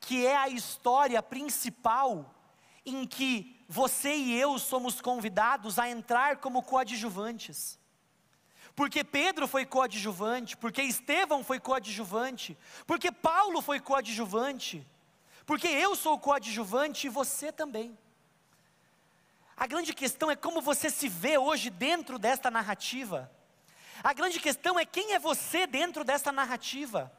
que 0.00 0.26
é 0.26 0.36
a 0.36 0.48
história 0.48 1.22
principal 1.22 2.34
em 2.84 3.06
que 3.06 3.60
você 3.68 4.14
e 4.14 4.38
eu 4.38 4.58
somos 4.58 5.00
convidados 5.00 5.78
a 5.78 5.88
entrar 5.88 6.38
como 6.38 6.62
coadjuvantes. 6.62 7.78
Porque 8.74 9.04
Pedro 9.04 9.46
foi 9.46 9.66
coadjuvante, 9.66 10.56
porque 10.56 10.82
Estevão 10.82 11.44
foi 11.44 11.60
coadjuvante, 11.60 12.56
porque 12.86 13.12
Paulo 13.12 13.60
foi 13.60 13.80
coadjuvante, 13.80 14.86
porque 15.44 15.68
eu 15.68 15.94
sou 15.94 16.18
coadjuvante 16.18 17.06
e 17.06 17.10
você 17.10 17.52
também. 17.52 17.96
A 19.56 19.66
grande 19.66 19.92
questão 19.92 20.30
é 20.30 20.36
como 20.36 20.62
você 20.62 20.88
se 20.88 21.08
vê 21.08 21.36
hoje 21.36 21.68
dentro 21.68 22.18
desta 22.18 22.50
narrativa. 22.50 23.30
A 24.02 24.14
grande 24.14 24.40
questão 24.40 24.78
é 24.78 24.86
quem 24.86 25.12
é 25.12 25.18
você 25.18 25.66
dentro 25.66 26.02
desta 26.02 26.32
narrativa. 26.32 27.12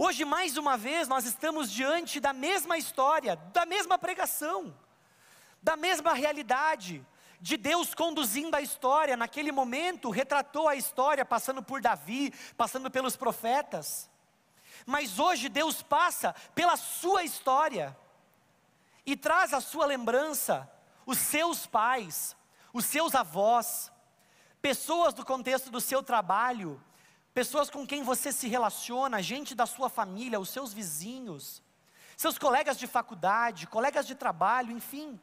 Hoje, 0.00 0.24
mais 0.24 0.56
uma 0.56 0.76
vez, 0.76 1.08
nós 1.08 1.24
estamos 1.24 1.68
diante 1.72 2.20
da 2.20 2.32
mesma 2.32 2.78
história, 2.78 3.34
da 3.52 3.66
mesma 3.66 3.98
pregação, 3.98 4.72
da 5.60 5.76
mesma 5.76 6.14
realidade, 6.14 7.04
de 7.40 7.56
Deus 7.56 7.96
conduzindo 7.96 8.54
a 8.54 8.62
história. 8.62 9.16
Naquele 9.16 9.50
momento, 9.50 10.08
retratou 10.08 10.68
a 10.68 10.76
história, 10.76 11.24
passando 11.24 11.64
por 11.64 11.80
Davi, 11.80 12.32
passando 12.56 12.88
pelos 12.88 13.16
profetas. 13.16 14.08
Mas 14.86 15.18
hoje, 15.18 15.48
Deus 15.48 15.82
passa 15.82 16.32
pela 16.54 16.76
sua 16.76 17.24
história 17.24 17.98
e 19.04 19.16
traz 19.16 19.52
a 19.52 19.60
sua 19.60 19.84
lembrança 19.84 20.70
os 21.04 21.18
seus 21.18 21.66
pais, 21.66 22.36
os 22.72 22.84
seus 22.84 23.16
avós, 23.16 23.90
pessoas 24.62 25.12
do 25.12 25.24
contexto 25.24 25.72
do 25.72 25.80
seu 25.80 26.04
trabalho, 26.04 26.80
pessoas 27.38 27.70
com 27.70 27.86
quem 27.86 28.02
você 28.02 28.32
se 28.32 28.48
relaciona, 28.48 29.22
gente 29.22 29.54
da 29.54 29.64
sua 29.64 29.88
família, 29.88 30.40
os 30.40 30.48
seus 30.48 30.72
vizinhos, 30.72 31.62
seus 32.16 32.36
colegas 32.36 32.76
de 32.76 32.88
faculdade, 32.88 33.68
colegas 33.68 34.04
de 34.08 34.16
trabalho, 34.16 34.72
enfim. 34.72 35.20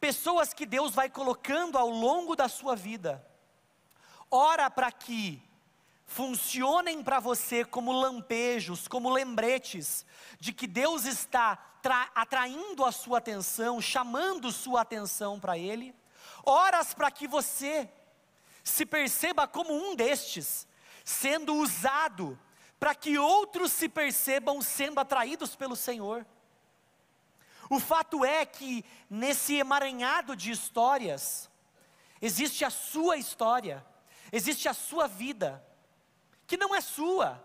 Pessoas 0.00 0.52
que 0.52 0.66
Deus 0.66 0.96
vai 0.96 1.08
colocando 1.08 1.78
ao 1.78 1.88
longo 1.88 2.34
da 2.34 2.48
sua 2.48 2.74
vida. 2.74 3.24
Ora 4.28 4.68
para 4.68 4.90
que 4.90 5.40
funcionem 6.06 7.04
para 7.04 7.20
você 7.20 7.64
como 7.64 7.92
lampejos, 7.92 8.88
como 8.88 9.08
lembretes 9.08 10.04
de 10.40 10.52
que 10.52 10.66
Deus 10.66 11.04
está 11.04 11.56
atraindo 12.16 12.84
a 12.84 12.90
sua 12.90 13.18
atenção, 13.18 13.80
chamando 13.80 14.50
sua 14.50 14.80
atenção 14.80 15.38
para 15.38 15.56
Ele, 15.56 15.94
horas 16.44 16.92
para 16.92 17.12
que 17.12 17.28
você 17.28 17.88
se 18.64 18.84
perceba 18.84 19.46
como 19.46 19.72
um 19.72 19.94
destes, 19.94 20.66
sendo 21.06 21.54
usado 21.54 22.36
para 22.80 22.92
que 22.92 23.16
outros 23.16 23.70
se 23.70 23.88
percebam 23.88 24.60
sendo 24.60 24.98
atraídos 24.98 25.54
pelo 25.54 25.76
Senhor. 25.76 26.26
O 27.70 27.78
fato 27.78 28.24
é 28.24 28.44
que 28.44 28.84
nesse 29.08 29.54
emaranhado 29.54 30.34
de 30.34 30.50
histórias, 30.50 31.48
existe 32.20 32.64
a 32.64 32.70
sua 32.70 33.16
história, 33.16 33.86
existe 34.32 34.68
a 34.68 34.74
sua 34.74 35.06
vida, 35.06 35.64
que 36.44 36.56
não 36.56 36.74
é 36.74 36.80
sua, 36.80 37.42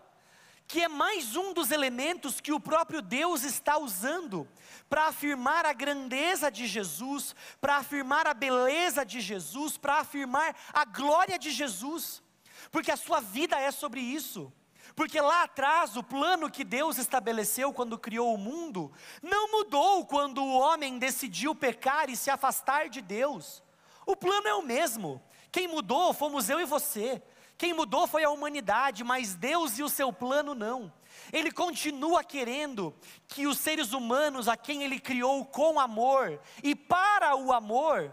que 0.66 0.82
é 0.82 0.88
mais 0.88 1.36
um 1.36 1.52
dos 1.52 1.70
elementos 1.70 2.40
que 2.40 2.52
o 2.52 2.58
próprio 2.58 3.00
Deus 3.00 3.44
está 3.44 3.78
usando 3.78 4.48
para 4.88 5.06
afirmar 5.06 5.66
a 5.66 5.72
grandeza 5.72 6.50
de 6.50 6.66
Jesus, 6.66 7.34
para 7.60 7.76
afirmar 7.76 8.26
a 8.26 8.34
beleza 8.34 9.04
de 9.04 9.20
Jesus, 9.20 9.78
para 9.78 9.98
afirmar 10.00 10.56
a 10.72 10.84
glória 10.84 11.38
de 11.38 11.52
Jesus, 11.52 12.22
porque 12.70 12.90
a 12.90 12.96
sua 12.96 13.20
vida 13.20 13.58
é 13.58 13.70
sobre 13.70 14.00
isso. 14.00 14.52
Porque 14.94 15.20
lá 15.20 15.44
atrás, 15.44 15.96
o 15.96 16.02
plano 16.02 16.50
que 16.50 16.64
Deus 16.64 16.98
estabeleceu 16.98 17.72
quando 17.72 17.98
criou 17.98 18.34
o 18.34 18.38
mundo, 18.38 18.92
não 19.22 19.50
mudou 19.50 20.04
quando 20.04 20.42
o 20.42 20.58
homem 20.58 20.98
decidiu 20.98 21.54
pecar 21.54 22.10
e 22.10 22.16
se 22.16 22.30
afastar 22.30 22.88
de 22.88 23.00
Deus. 23.00 23.62
O 24.04 24.14
plano 24.14 24.48
é 24.48 24.54
o 24.54 24.62
mesmo. 24.62 25.22
Quem 25.50 25.68
mudou 25.68 26.12
fomos 26.12 26.50
eu 26.50 26.60
e 26.60 26.64
você. 26.64 27.22
Quem 27.56 27.72
mudou 27.72 28.06
foi 28.06 28.24
a 28.24 28.30
humanidade, 28.30 29.04
mas 29.04 29.34
Deus 29.34 29.78
e 29.78 29.82
o 29.82 29.88
seu 29.88 30.12
plano 30.12 30.54
não. 30.54 30.92
Ele 31.32 31.50
continua 31.50 32.24
querendo 32.24 32.94
que 33.28 33.46
os 33.46 33.58
seres 33.58 33.92
humanos, 33.92 34.48
a 34.48 34.56
quem 34.56 34.82
Ele 34.82 34.98
criou 34.98 35.44
com 35.44 35.78
amor 35.78 36.40
e 36.62 36.74
para 36.74 37.36
o 37.36 37.52
amor, 37.52 38.12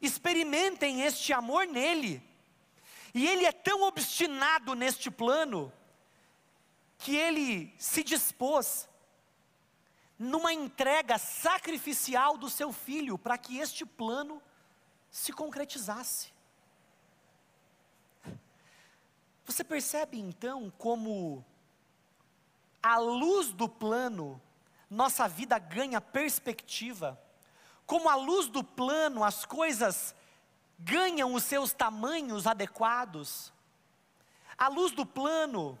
experimentem 0.00 1.02
este 1.02 1.32
amor 1.32 1.66
nele. 1.66 2.22
E 3.14 3.26
Ele 3.26 3.46
é 3.46 3.52
tão 3.52 3.82
obstinado 3.82 4.74
neste 4.74 5.10
plano, 5.10 5.72
que 6.98 7.16
Ele 7.16 7.74
se 7.78 8.02
dispôs 8.02 8.88
numa 10.18 10.52
entrega 10.52 11.16
sacrificial 11.16 12.36
do 12.36 12.50
seu 12.50 12.72
filho, 12.72 13.16
para 13.16 13.38
que 13.38 13.58
este 13.58 13.86
plano 13.86 14.42
se 15.10 15.32
concretizasse. 15.32 16.32
Você 19.44 19.64
percebe 19.64 20.18
então 20.18 20.70
como, 20.76 21.44
à 22.82 22.98
luz 22.98 23.52
do 23.52 23.68
plano, 23.68 24.40
nossa 24.90 25.26
vida 25.26 25.58
ganha 25.58 26.00
perspectiva, 26.00 27.18
como 27.86 28.08
à 28.08 28.14
luz 28.14 28.48
do 28.48 28.62
plano 28.62 29.24
as 29.24 29.46
coisas 29.46 30.14
ganham 30.78 31.34
os 31.34 31.44
seus 31.44 31.72
tamanhos 31.72 32.46
adequados, 32.46 33.52
à 34.56 34.68
luz 34.68 34.92
do 34.92 35.04
plano, 35.04 35.78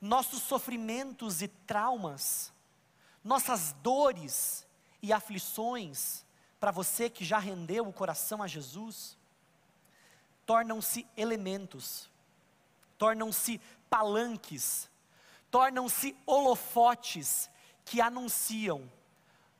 nossos 0.00 0.42
sofrimentos 0.42 1.42
e 1.42 1.48
traumas, 1.48 2.52
nossas 3.22 3.72
dores 3.82 4.66
e 5.02 5.12
aflições, 5.12 6.24
para 6.58 6.70
você 6.70 7.08
que 7.08 7.24
já 7.24 7.38
rendeu 7.38 7.86
o 7.86 7.92
coração 7.92 8.42
a 8.42 8.46
Jesus, 8.46 9.16
tornam-se 10.46 11.06
elementos 11.16 12.10
tornam-se 13.04 13.60
palanques, 13.90 14.88
tornam-se 15.50 16.16
holofotes 16.26 17.50
que 17.84 18.00
anunciam 18.00 18.90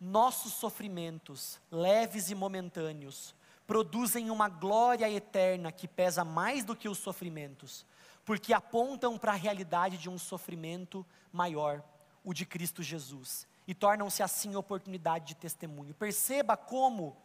nossos 0.01 0.55
sofrimentos, 0.55 1.61
leves 1.71 2.31
e 2.31 2.35
momentâneos, 2.35 3.35
produzem 3.67 4.31
uma 4.31 4.49
glória 4.49 5.11
eterna 5.11 5.73
que 5.73 5.89
pesa 5.89 6.25
mais 6.25 6.65
do 6.65 6.77
que 6.77 6.89
os 6.89 6.99
sofrimentos, 6.99 7.87
porque 8.25 8.53
apontam 8.53 9.19
para 9.19 9.33
a 9.33 9.37
realidade 9.37 9.97
de 9.99 10.09
um 10.11 10.19
sofrimento 10.19 11.05
maior, 11.33 11.83
o 12.23 12.33
de 12.33 12.45
Cristo 12.45 12.83
Jesus, 12.83 13.47
e 13.67 13.75
tornam-se 13.75 14.23
assim 14.23 14.55
oportunidade 14.57 15.27
de 15.27 15.35
testemunho. 15.35 15.95
Perceba 15.95 16.57
como 16.57 17.17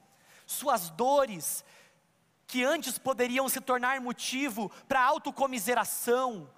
suas 0.45 0.89
dores 0.89 1.63
que 2.47 2.63
antes 2.63 2.97
poderiam 2.97 3.47
se 3.47 3.61
tornar 3.61 4.01
motivo 4.01 4.71
para 4.87 5.03
autocomiseração, 5.03 6.49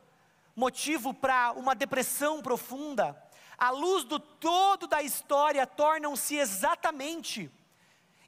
motivo 0.56 1.14
para 1.14 1.52
uma 1.52 1.76
depressão 1.76 2.42
profunda, 2.42 3.22
à 3.58 3.70
luz 3.70 4.04
do 4.04 4.20
todo 4.20 4.88
da 4.88 5.04
história, 5.04 5.68
tornam-se 5.68 6.36
exatamente 6.36 7.52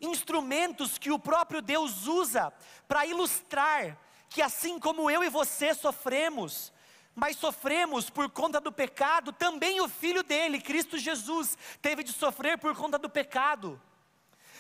instrumentos 0.04 0.98
que 0.98 1.12
o 1.12 1.18
próprio 1.18 1.62
Deus 1.62 2.06
usa 2.06 2.54
para 2.88 3.06
ilustrar 3.06 3.98
que 4.30 4.42
assim 4.42 4.80
como 4.80 5.10
eu 5.10 5.24
e 5.24 5.30
você 5.30 5.74
sofremos, 5.74 6.74
mas 7.16 7.38
sofremos 7.38 8.10
por 8.10 8.30
conta 8.30 8.60
do 8.60 8.72
pecado, 8.72 9.32
também 9.32 9.80
o 9.80 9.88
filho 9.88 10.24
dele, 10.24 10.60
Cristo 10.60 10.98
Jesus, 10.98 11.58
teve 11.82 12.04
de 12.04 12.12
sofrer 12.12 12.58
por 12.58 12.76
conta 12.76 12.98
do 12.98 13.10
pecado 13.10 13.80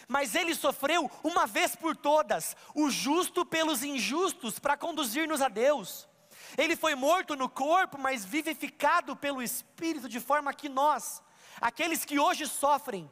mas 0.07 0.35
ele 0.35 0.53
sofreu 0.53 1.09
uma 1.23 1.45
vez 1.45 1.75
por 1.75 1.95
todas, 1.95 2.55
o 2.75 2.89
justo 2.89 3.45
pelos 3.45 3.83
injustos, 3.83 4.59
para 4.59 4.77
conduzir-nos 4.77 5.41
a 5.41 5.47
Deus. 5.47 6.07
Ele 6.57 6.75
foi 6.75 6.93
morto 6.93 7.35
no 7.35 7.49
corpo, 7.49 7.97
mas 7.97 8.25
vivificado 8.25 9.15
pelo 9.15 9.41
Espírito, 9.41 10.09
de 10.09 10.19
forma 10.19 10.53
que 10.53 10.69
nós, 10.69 11.21
aqueles 11.59 12.05
que 12.05 12.19
hoje 12.19 12.45
sofrem, 12.47 13.09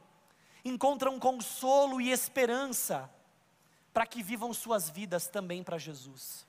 encontram 0.64 1.20
consolo 1.20 2.00
e 2.00 2.12
esperança 2.12 3.10
para 3.94 4.06
que 4.06 4.24
vivam 4.24 4.54
suas 4.54 4.90
vidas 4.90 5.28
também 5.28 5.64
para 5.64 5.78
Jesus. 5.78 6.46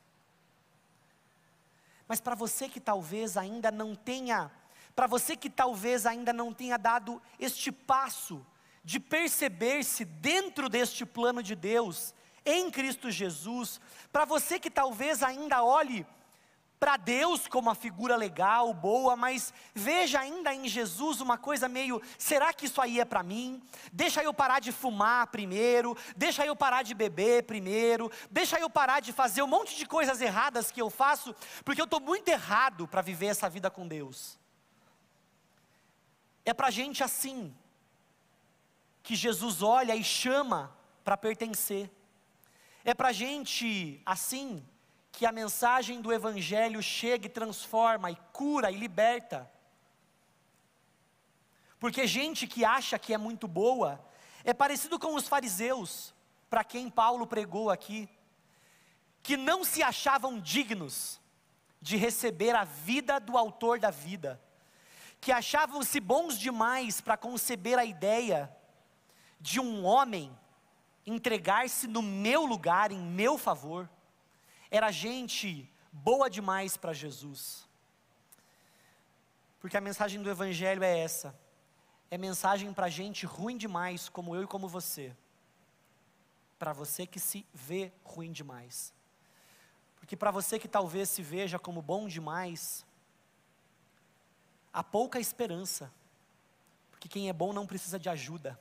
Mas 2.06 2.20
para 2.20 2.34
você 2.34 2.68
que 2.68 2.80
talvez 2.80 3.36
ainda 3.36 3.70
não 3.70 3.94
tenha, 3.94 4.50
para 4.94 5.06
você 5.06 5.36
que 5.36 5.48
talvez 5.48 6.06
ainda 6.06 6.32
não 6.32 6.52
tenha 6.52 6.76
dado 6.76 7.20
este 7.38 7.72
passo 7.72 8.44
de 8.84 8.98
perceber-se 9.00 10.04
dentro 10.04 10.68
deste 10.68 11.06
plano 11.06 11.42
de 11.42 11.54
Deus, 11.54 12.14
em 12.44 12.70
Cristo 12.70 13.10
Jesus, 13.10 13.80
para 14.12 14.24
você 14.24 14.58
que 14.58 14.70
talvez 14.70 15.22
ainda 15.22 15.62
olhe 15.62 16.06
para 16.82 16.96
Deus 16.96 17.46
como 17.46 17.68
uma 17.68 17.76
figura 17.76 18.16
legal, 18.16 18.74
boa, 18.74 19.14
mas 19.14 19.54
veja 19.72 20.18
ainda 20.18 20.52
em 20.52 20.66
Jesus 20.66 21.20
uma 21.20 21.38
coisa 21.38 21.68
meio: 21.68 22.02
será 22.18 22.52
que 22.52 22.66
isso 22.66 22.80
aí 22.80 22.98
é 22.98 23.04
para 23.04 23.22
mim? 23.22 23.62
Deixa 23.92 24.20
eu 24.20 24.34
parar 24.34 24.58
de 24.58 24.72
fumar 24.72 25.28
primeiro, 25.28 25.96
deixa 26.16 26.44
eu 26.44 26.56
parar 26.56 26.82
de 26.82 26.92
beber 26.92 27.44
primeiro, 27.44 28.10
deixa 28.28 28.58
eu 28.58 28.68
parar 28.68 28.98
de 28.98 29.12
fazer 29.12 29.44
um 29.44 29.46
monte 29.46 29.76
de 29.76 29.86
coisas 29.86 30.20
erradas 30.20 30.72
que 30.72 30.82
eu 30.82 30.90
faço, 30.90 31.32
porque 31.64 31.80
eu 31.80 31.84
estou 31.84 32.00
muito 32.00 32.28
errado 32.28 32.88
para 32.88 33.00
viver 33.00 33.26
essa 33.26 33.48
vida 33.48 33.70
com 33.70 33.86
Deus. 33.86 34.36
É 36.44 36.52
para 36.52 36.68
gente 36.68 37.04
assim, 37.04 37.54
que 39.04 39.14
Jesus 39.14 39.62
olha 39.62 39.94
e 39.94 40.02
chama 40.02 40.76
para 41.04 41.16
pertencer. 41.16 41.88
É 42.84 42.92
para 42.92 43.12
gente 43.12 44.02
assim 44.04 44.66
que 45.12 45.26
a 45.26 45.30
mensagem 45.30 46.00
do 46.00 46.10
Evangelho 46.10 46.82
chega 46.82 47.26
e 47.26 47.30
transforma, 47.30 48.10
e 48.10 48.16
cura 48.32 48.70
e 48.70 48.76
liberta. 48.76 49.48
Porque 51.78 52.06
gente 52.06 52.46
que 52.46 52.64
acha 52.64 52.98
que 52.98 53.12
é 53.12 53.18
muito 53.18 53.46
boa, 53.46 54.02
é 54.42 54.54
parecido 54.54 54.98
com 54.98 55.14
os 55.14 55.28
fariseus, 55.28 56.14
para 56.48 56.64
quem 56.64 56.88
Paulo 56.88 57.26
pregou 57.26 57.70
aqui, 57.70 58.08
que 59.22 59.36
não 59.36 59.62
se 59.64 59.82
achavam 59.82 60.40
dignos 60.40 61.20
de 61.80 61.96
receber 61.96 62.56
a 62.56 62.64
vida 62.64 63.20
do 63.20 63.36
autor 63.36 63.78
da 63.78 63.90
vida, 63.90 64.40
que 65.20 65.30
achavam-se 65.30 66.00
bons 66.00 66.38
demais 66.38 67.00
para 67.00 67.18
conceber 67.18 67.78
a 67.78 67.84
ideia 67.84 68.50
de 69.38 69.60
um 69.60 69.84
homem 69.84 70.36
entregar-se 71.04 71.86
no 71.86 72.00
meu 72.00 72.46
lugar, 72.46 72.90
em 72.90 72.98
meu 72.98 73.36
favor 73.36 73.88
era 74.72 74.90
gente 74.90 75.70
boa 75.92 76.30
demais 76.30 76.78
para 76.78 76.94
Jesus. 76.94 77.68
Porque 79.60 79.76
a 79.76 79.82
mensagem 79.82 80.22
do 80.22 80.30
Evangelho 80.30 80.82
é 80.82 80.98
essa: 80.98 81.38
é 82.10 82.16
mensagem 82.16 82.72
para 82.72 82.88
gente 82.88 83.26
ruim 83.26 83.58
demais, 83.58 84.08
como 84.08 84.34
eu 84.34 84.44
e 84.44 84.46
como 84.46 84.66
você. 84.66 85.14
Para 86.58 86.72
você 86.72 87.06
que 87.06 87.20
se 87.20 87.46
vê 87.52 87.92
ruim 88.02 88.32
demais. 88.32 88.94
Porque 89.96 90.16
para 90.16 90.30
você 90.30 90.58
que 90.58 90.66
talvez 90.66 91.10
se 91.10 91.22
veja 91.22 91.58
como 91.58 91.82
bom 91.82 92.08
demais, 92.08 92.86
há 94.72 94.82
pouca 94.82 95.20
esperança. 95.20 95.92
Porque 96.90 97.08
quem 97.08 97.28
é 97.28 97.32
bom 97.32 97.52
não 97.52 97.66
precisa 97.66 97.98
de 97.98 98.08
ajuda. 98.08 98.58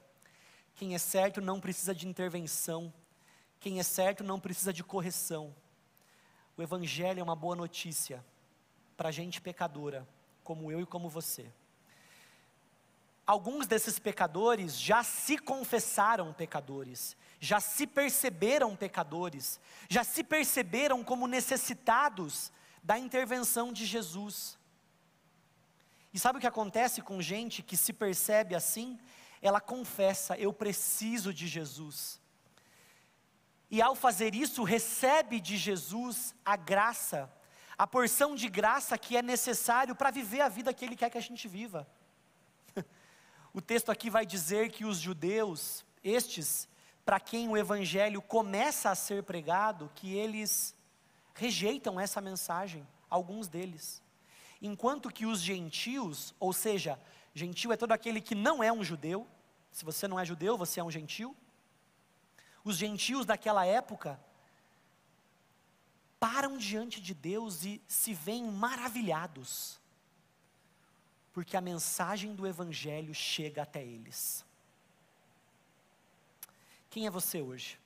Quem 0.75 0.93
é 0.93 0.97
certo 0.97 1.39
não 1.39 1.61
precisa 1.61 1.95
de 1.95 2.05
intervenção. 2.05 2.93
Quem 3.61 3.79
é 3.79 3.83
certo 3.83 4.25
não 4.25 4.39
precisa 4.41 4.73
de 4.73 4.83
correção. 4.83 5.55
O 6.57 6.61
Evangelho 6.61 7.19
é 7.19 7.23
uma 7.23 7.35
boa 7.35 7.55
notícia 7.55 8.23
para 8.97 9.11
gente 9.11 9.41
pecadora, 9.41 10.07
como 10.43 10.71
eu 10.71 10.81
e 10.81 10.85
como 10.85 11.09
você. 11.09 11.51
Alguns 13.25 13.65
desses 13.65 13.97
pecadores 13.97 14.79
já 14.79 15.03
se 15.03 15.37
confessaram 15.37 16.33
pecadores, 16.33 17.15
já 17.39 17.59
se 17.59 17.87
perceberam 17.87 18.75
pecadores, 18.75 19.59
já 19.89 20.03
se 20.03 20.23
perceberam 20.23 21.03
como 21.03 21.27
necessitados 21.27 22.51
da 22.83 22.97
intervenção 22.99 23.71
de 23.71 23.85
Jesus. 23.85 24.57
E 26.13 26.19
sabe 26.19 26.37
o 26.37 26.41
que 26.41 26.47
acontece 26.47 27.01
com 27.01 27.21
gente 27.21 27.63
que 27.63 27.77
se 27.77 27.93
percebe 27.93 28.53
assim? 28.53 28.99
Ela 29.41 29.61
confessa: 29.61 30.37
Eu 30.37 30.51
preciso 30.51 31.33
de 31.33 31.47
Jesus 31.47 32.20
e 33.71 33.81
ao 33.81 33.95
fazer 33.95 34.35
isso, 34.35 34.63
recebe 34.63 35.39
de 35.39 35.55
Jesus 35.55 36.35
a 36.43 36.57
graça, 36.57 37.31
a 37.77 37.87
porção 37.87 38.35
de 38.35 38.49
graça 38.49 38.97
que 38.97 39.15
é 39.15 39.21
necessário 39.21 39.95
para 39.95 40.11
viver 40.11 40.41
a 40.41 40.49
vida 40.49 40.73
que 40.73 40.83
Ele 40.83 40.97
quer 40.97 41.09
que 41.09 41.17
a 41.17 41.21
gente 41.21 41.47
viva. 41.47 41.87
O 43.53 43.59
texto 43.59 43.89
aqui 43.89 44.09
vai 44.09 44.25
dizer 44.25 44.71
que 44.71 44.85
os 44.85 44.97
judeus, 44.97 45.85
estes, 46.01 46.69
para 47.03 47.19
quem 47.19 47.49
o 47.49 47.57
Evangelho 47.57 48.21
começa 48.21 48.89
a 48.89 48.95
ser 48.95 49.23
pregado, 49.23 49.91
que 49.93 50.13
eles 50.13 50.73
rejeitam 51.33 51.99
essa 51.99 52.21
mensagem, 52.21 52.87
alguns 53.09 53.49
deles. 53.49 54.01
Enquanto 54.61 55.11
que 55.11 55.25
os 55.25 55.41
gentios, 55.41 56.33
ou 56.39 56.53
seja, 56.53 56.97
gentio 57.33 57.73
é 57.73 57.77
todo 57.77 57.91
aquele 57.91 58.21
que 58.21 58.35
não 58.35 58.63
é 58.63 58.71
um 58.71 58.85
judeu, 58.85 59.27
se 59.69 59.83
você 59.83 60.07
não 60.07 60.17
é 60.17 60.23
judeu, 60.23 60.57
você 60.57 60.79
é 60.79 60.83
um 60.83 60.91
gentio, 60.91 61.35
os 62.63 62.77
gentios 62.77 63.25
daquela 63.25 63.65
época 63.65 64.19
param 66.19 66.57
diante 66.57 67.01
de 67.01 67.13
Deus 67.13 67.63
e 67.63 67.81
se 67.87 68.13
veem 68.13 68.43
maravilhados, 68.45 69.79
porque 71.33 71.57
a 71.57 71.61
mensagem 71.61 72.35
do 72.35 72.45
Evangelho 72.45 73.13
chega 73.13 73.63
até 73.63 73.83
eles. 73.83 74.45
Quem 76.91 77.07
é 77.07 77.09
você 77.09 77.41
hoje? 77.41 77.79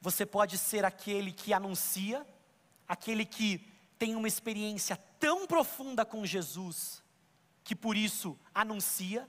Você 0.00 0.24
pode 0.24 0.56
ser 0.56 0.84
aquele 0.84 1.32
que 1.32 1.52
anuncia, 1.52 2.24
aquele 2.86 3.24
que 3.24 3.58
tem 3.98 4.14
uma 4.14 4.28
experiência 4.28 4.96
tão 5.18 5.46
profunda 5.46 6.04
com 6.04 6.24
Jesus, 6.24 7.02
que 7.64 7.74
por 7.74 7.96
isso 7.96 8.38
anuncia, 8.54 9.28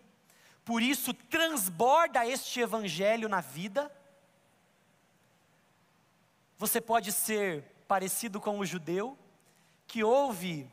por 0.64 0.84
isso 0.84 1.14
transborda 1.14 2.28
este 2.28 2.60
Evangelho 2.60 3.28
na 3.28 3.42
vida, 3.42 3.92
você 6.58 6.82
pode 6.82 7.12
ser 7.12 7.64
parecido 7.88 8.42
com 8.42 8.60
o 8.60 8.66
judeu, 8.66 9.18
que 9.86 10.04
ouve 10.04 10.70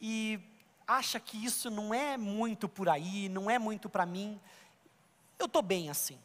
e 0.00 0.38
acha 0.86 1.18
que 1.18 1.42
isso 1.42 1.70
não 1.70 1.94
é 1.94 2.16
muito 2.16 2.68
por 2.68 2.88
aí, 2.88 3.28
não 3.28 3.50
é 3.50 3.58
muito 3.58 3.88
para 3.88 4.04
mim, 4.04 4.40
eu 5.38 5.46
estou 5.46 5.62
bem 5.62 5.88
assim. 5.88 6.18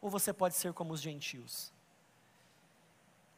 Ou 0.00 0.10
você 0.10 0.32
pode 0.32 0.56
ser 0.56 0.72
como 0.72 0.92
os 0.92 1.00
gentios, 1.00 1.72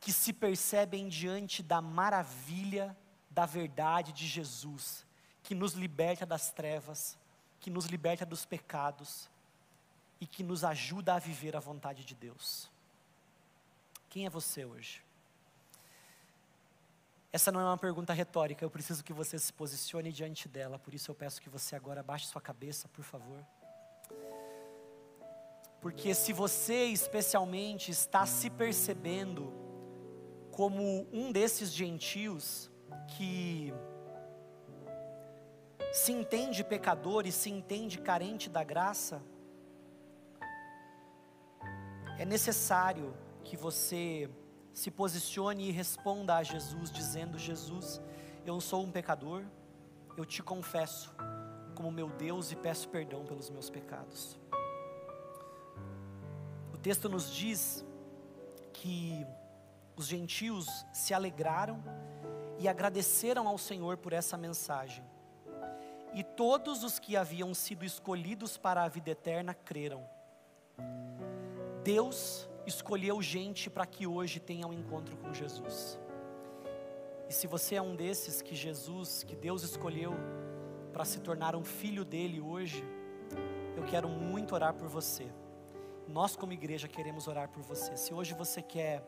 que 0.01 0.13
se 0.13 0.33
percebem 0.33 1.09
diante 1.09 1.63
da 1.63 1.81
maravilha 1.81 2.97
da 3.31 3.45
verdade 3.45 4.13
de 4.13 4.27
Jesus, 4.27 5.05
que 5.43 5.55
nos 5.55 5.75
liberta 5.75 6.25
das 6.25 6.51
trevas, 6.51 7.19
que 7.61 7.69
nos 7.69 7.87
liberta 7.87 8.25
dos 8.25 8.47
pecados 8.47 9.29
e 10.21 10.27
que 10.27 10.43
nos 10.43 10.65
ajuda 10.65 11.15
a 11.15 11.19
viver 11.19 11.55
a 11.55 11.61
vontade 11.61 12.05
de 12.05 12.15
Deus. 12.15 12.71
Quem 14.17 14.25
é 14.25 14.31
você 14.31 14.65
hoje? 14.65 15.05
Essa 17.31 17.53
não 17.53 17.61
é 17.61 17.65
uma 17.65 17.77
pergunta 17.77 18.15
retórica, 18.15 18.65
eu 18.65 18.71
preciso 18.71 19.05
que 19.05 19.13
você 19.13 19.39
se 19.39 19.53
posicione 19.53 20.11
diante 20.11 20.49
dela, 20.49 20.79
por 20.79 20.95
isso 20.95 21.11
eu 21.11 21.15
peço 21.15 21.39
que 21.39 21.51
você 21.51 21.77
agora 21.77 22.03
baixe 22.03 22.25
sua 22.25 22.41
cabeça, 22.41 22.89
por 22.89 23.05
favor. 23.05 23.45
Porque 25.83 26.15
se 26.15 26.33
você 26.33 26.87
especialmente 26.87 27.91
está 27.91 28.25
se 28.25 28.49
percebendo 28.49 29.53
como 30.51 31.07
um 31.13 31.31
desses 31.31 31.71
gentios 31.71 32.71
que 33.19 33.71
se 35.93 36.13
entende 36.13 36.65
pecador 36.65 37.27
e 37.27 37.33
se 37.33 37.51
entende 37.51 37.99
carente 37.99 38.49
da 38.49 38.65
graça, 38.65 39.23
é 42.19 42.25
necessário 42.25 43.15
que 43.47 43.57
você 43.57 44.29
se 44.73 44.91
posicione 44.91 45.69
e 45.69 45.71
responda 45.71 46.37
a 46.37 46.43
Jesus, 46.43 46.91
dizendo: 46.91 47.39
Jesus, 47.39 48.01
eu 48.45 48.61
sou 48.61 48.83
um 48.83 48.91
pecador, 48.91 49.45
eu 50.17 50.25
te 50.25 50.43
confesso 50.43 51.15
como 51.75 51.91
meu 51.91 52.09
Deus 52.11 52.51
e 52.51 52.57
peço 52.57 52.89
perdão 52.89 53.25
pelos 53.25 53.49
meus 53.49 53.71
pecados. 53.71 54.39
O 56.75 56.79
texto 56.79 57.09
nos 57.09 57.33
diz 57.33 57.85
que 58.73 59.25
os 59.97 60.07
gentios 60.07 60.67
se 60.93 61.15
alegraram 61.15 61.83
e 62.59 62.67
agradeceram 62.67 63.47
ao 63.47 63.59
Senhor 63.59 63.97
por 63.97 64.13
essa 64.13 64.37
mensagem. 64.37 65.05
E 66.15 66.25
todos 66.25 66.83
os 66.83 66.99
que 66.99 67.17
haviam 67.17 67.55
sido 67.55 67.85
escolhidos 67.85 68.57
para 68.57 68.83
a 68.83 68.89
vida 68.89 69.11
eterna 69.11 69.55
creram. 69.55 70.09
Deus 71.85 72.49
escolheu 72.67 73.23
gente 73.23 73.71
para 73.71 73.87
que 73.87 74.07
hoje 74.07 74.41
tenha 74.41 74.67
um 74.67 74.73
encontro 74.73 75.17
com 75.17 75.33
Jesus. 75.33 75.99
E 77.29 77.33
se 77.33 77.47
você 77.47 77.77
é 77.77 77.83
um 77.83 77.95
desses 77.97 78.43
que 78.43 78.55
Jesus, 78.55 79.23
que 79.23 79.35
Deus 79.37 79.63
escolheu 79.63 80.15
para 80.93 81.05
se 81.05 81.21
tornar 81.21 81.55
um 81.55 81.65
filho 81.65 82.05
dele 82.05 82.41
hoje, 82.41 82.85
eu 83.77 83.85
quero 83.85 84.09
muito 84.09 84.55
orar 84.55 84.75
por 84.75 84.89
você. 84.89 85.31
Nós, 86.09 86.37
como 86.37 86.53
igreja, 86.53 86.87
queremos 86.89 87.27
orar 87.27 87.49
por 87.49 87.63
você. 87.63 87.97
Se 87.97 88.15
hoje 88.15 88.33
você 88.35 88.63
quer 88.63 89.03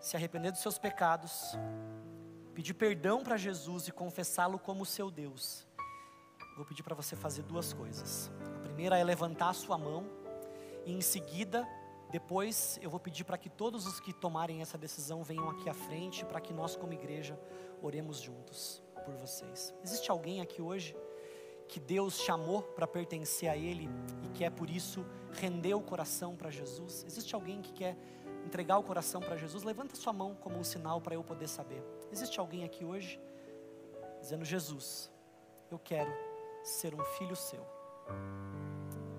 se 0.00 0.16
arrepender 0.16 0.52
dos 0.52 0.60
seus 0.60 0.76
pecados, 0.76 1.56
pedir 2.52 2.74
perdão 2.74 3.22
para 3.22 3.36
Jesus 3.36 3.88
e 3.88 3.92
confessá-lo 3.92 4.58
como 4.58 4.84
seu 4.84 5.10
Deus, 5.10 5.66
vou 6.56 6.64
pedir 6.66 6.82
para 6.82 6.94
você 6.94 7.16
fazer 7.16 7.42
duas 7.42 7.72
coisas. 7.72 8.30
A 8.56 8.58
primeira 8.58 8.98
é 8.98 9.04
levantar 9.04 9.50
a 9.50 9.54
sua 9.54 9.78
mão 9.78 10.23
e 10.86 10.92
em 10.92 11.00
seguida, 11.00 11.66
depois 12.10 12.78
eu 12.82 12.90
vou 12.90 13.00
pedir 13.00 13.24
para 13.24 13.38
que 13.38 13.48
todos 13.48 13.86
os 13.86 13.98
que 13.98 14.12
tomarem 14.12 14.60
essa 14.60 14.78
decisão 14.78 15.22
venham 15.22 15.48
aqui 15.50 15.68
à 15.68 15.74
frente 15.74 16.24
para 16.24 16.40
que 16.40 16.52
nós 16.52 16.76
como 16.76 16.92
igreja 16.92 17.38
oremos 17.82 18.18
juntos 18.20 18.82
por 19.04 19.14
vocês. 19.14 19.74
Existe 19.82 20.10
alguém 20.10 20.40
aqui 20.40 20.62
hoje 20.62 20.96
que 21.68 21.80
Deus 21.80 22.20
chamou 22.20 22.62
para 22.62 22.86
pertencer 22.86 23.48
a 23.48 23.56
Ele 23.56 23.88
e 24.22 24.28
que 24.28 24.44
é 24.44 24.50
por 24.50 24.70
isso 24.70 25.04
render 25.32 25.74
o 25.74 25.80
coração 25.80 26.36
para 26.36 26.50
Jesus? 26.50 27.04
Existe 27.04 27.34
alguém 27.34 27.60
que 27.60 27.72
quer 27.72 27.96
entregar 28.46 28.78
o 28.78 28.82
coração 28.82 29.20
para 29.20 29.36
Jesus? 29.36 29.64
Levanta 29.64 29.96
sua 29.96 30.12
mão 30.12 30.34
como 30.34 30.56
um 30.56 30.64
sinal 30.64 31.00
para 31.00 31.14
eu 31.14 31.24
poder 31.24 31.48
saber. 31.48 31.82
Existe 32.12 32.38
alguém 32.38 32.64
aqui 32.64 32.84
hoje 32.84 33.20
dizendo: 34.20 34.44
Jesus, 34.44 35.10
eu 35.70 35.78
quero 35.78 36.12
ser 36.62 36.94
um 36.94 37.04
filho 37.16 37.34
seu. 37.34 37.66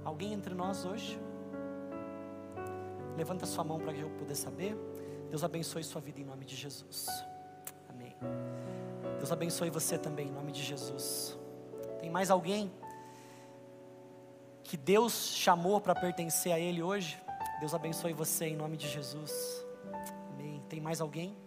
Alguém 0.04 0.34
entre 0.34 0.54
nós 0.54 0.86
hoje? 0.86 1.20
Levanta 3.18 3.46
sua 3.46 3.64
mão 3.64 3.80
para 3.80 3.94
eu 3.94 4.10
poder 4.12 4.36
saber. 4.36 4.76
Deus 5.30 5.44
abençoe 5.44 5.84
sua 5.84 6.02
vida 6.02 6.20
em 6.20 6.24
nome 6.24 6.46
de 6.46 6.56
Jesus. 6.56 7.08
Amém. 7.90 8.16
Deus 9.18 9.32
abençoe 9.32 9.70
você 9.70 9.98
também 9.98 10.28
em 10.28 10.32
nome 10.32 10.52
de 10.52 10.64
Jesus. 10.64 11.38
Tem 12.00 12.10
mais 12.10 12.30
alguém 12.30 12.72
que 14.64 14.76
Deus 14.76 15.14
chamou 15.36 15.80
para 15.80 15.96
pertencer 15.96 16.52
a 16.52 16.60
Ele 16.60 16.82
hoje? 16.82 17.22
Deus 17.60 17.74
abençoe 17.74 18.14
você 18.14 18.46
em 18.46 18.56
nome 18.56 18.78
de 18.78 18.88
Jesus. 18.88 19.66
Amém. 20.34 20.62
Tem 20.68 20.82
mais 20.82 21.00
alguém? 21.00 21.38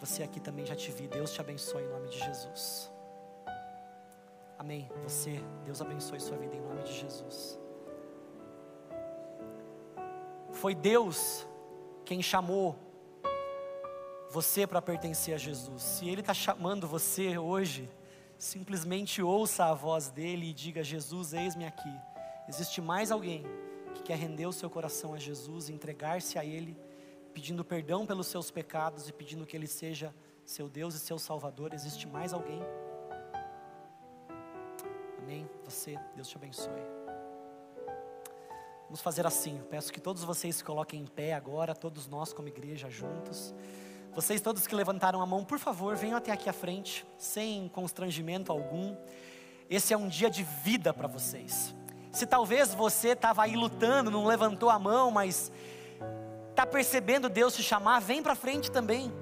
Você 0.00 0.22
aqui 0.22 0.38
também 0.38 0.66
já 0.66 0.76
te 0.76 0.90
vi. 0.90 1.08
Deus 1.08 1.32
te 1.32 1.40
abençoe 1.40 1.82
em 1.82 1.88
nome 1.88 2.08
de 2.08 2.18
Jesus. 2.18 2.90
Amém. 4.58 4.90
Você, 5.02 5.42
Deus 5.64 5.80
abençoe 5.80 6.20
sua 6.20 6.36
vida 6.36 6.54
em 6.54 6.60
nome 6.60 6.82
de 6.82 6.92
Jesus. 6.92 7.58
Foi 10.56 10.74
Deus 10.74 11.46
quem 12.04 12.22
chamou 12.22 12.76
você 14.30 14.66
para 14.66 14.80
pertencer 14.80 15.34
a 15.34 15.38
Jesus. 15.38 15.82
Se 15.82 16.08
Ele 16.08 16.20
está 16.20 16.32
chamando 16.32 16.88
você 16.88 17.36
hoje, 17.36 17.90
simplesmente 18.38 19.22
ouça 19.22 19.66
a 19.66 19.74
voz 19.74 20.08
dele 20.08 20.48
e 20.48 20.54
diga: 20.54 20.82
Jesus, 20.82 21.34
eis-me 21.34 21.66
aqui. 21.66 21.92
Existe 22.48 22.80
mais 22.80 23.10
alguém 23.10 23.44
que 23.94 24.02
quer 24.02 24.16
render 24.16 24.46
o 24.46 24.52
seu 24.52 24.70
coração 24.70 25.12
a 25.12 25.18
Jesus, 25.18 25.68
entregar-se 25.68 26.38
a 26.38 26.44
Ele, 26.44 26.76
pedindo 27.34 27.64
perdão 27.64 28.06
pelos 28.06 28.26
seus 28.26 28.50
pecados 28.50 29.08
e 29.08 29.12
pedindo 29.12 29.44
que 29.44 29.56
Ele 29.56 29.66
seja 29.66 30.14
seu 30.42 30.70
Deus 30.70 30.94
e 30.94 30.98
seu 30.98 31.18
Salvador. 31.18 31.74
Existe 31.74 32.06
mais 32.08 32.32
alguém? 32.32 32.62
Amém? 35.18 35.46
Você, 35.64 35.98
Deus 36.14 36.28
te 36.28 36.36
abençoe. 36.36 36.95
Vamos 38.96 39.04
fazer 39.04 39.26
assim. 39.26 39.60
Peço 39.68 39.92
que 39.92 40.00
todos 40.00 40.24
vocês 40.24 40.56
se 40.56 40.64
coloquem 40.64 41.02
em 41.02 41.06
pé 41.06 41.34
agora, 41.34 41.74
todos 41.74 42.08
nós 42.08 42.32
como 42.32 42.48
igreja 42.48 42.88
juntos. 42.88 43.54
Vocês 44.14 44.40
todos 44.40 44.66
que 44.66 44.74
levantaram 44.74 45.20
a 45.20 45.26
mão, 45.26 45.44
por 45.44 45.58
favor, 45.58 45.94
venham 45.94 46.16
até 46.16 46.32
aqui 46.32 46.48
à 46.48 46.52
frente, 46.54 47.04
sem 47.18 47.68
constrangimento 47.68 48.50
algum. 48.50 48.96
Esse 49.68 49.92
é 49.92 49.98
um 49.98 50.08
dia 50.08 50.30
de 50.30 50.42
vida 50.42 50.94
para 50.94 51.06
vocês. 51.06 51.74
Se 52.10 52.24
talvez 52.24 52.72
você 52.72 53.08
estava 53.08 53.42
aí 53.42 53.54
lutando, 53.54 54.10
não 54.10 54.24
levantou 54.24 54.70
a 54.70 54.78
mão, 54.78 55.10
mas 55.10 55.52
está 56.48 56.64
percebendo 56.64 57.28
Deus 57.28 57.54
te 57.54 57.62
chamar, 57.62 58.00
vem 58.00 58.22
para 58.22 58.34
frente 58.34 58.70
também. 58.70 59.12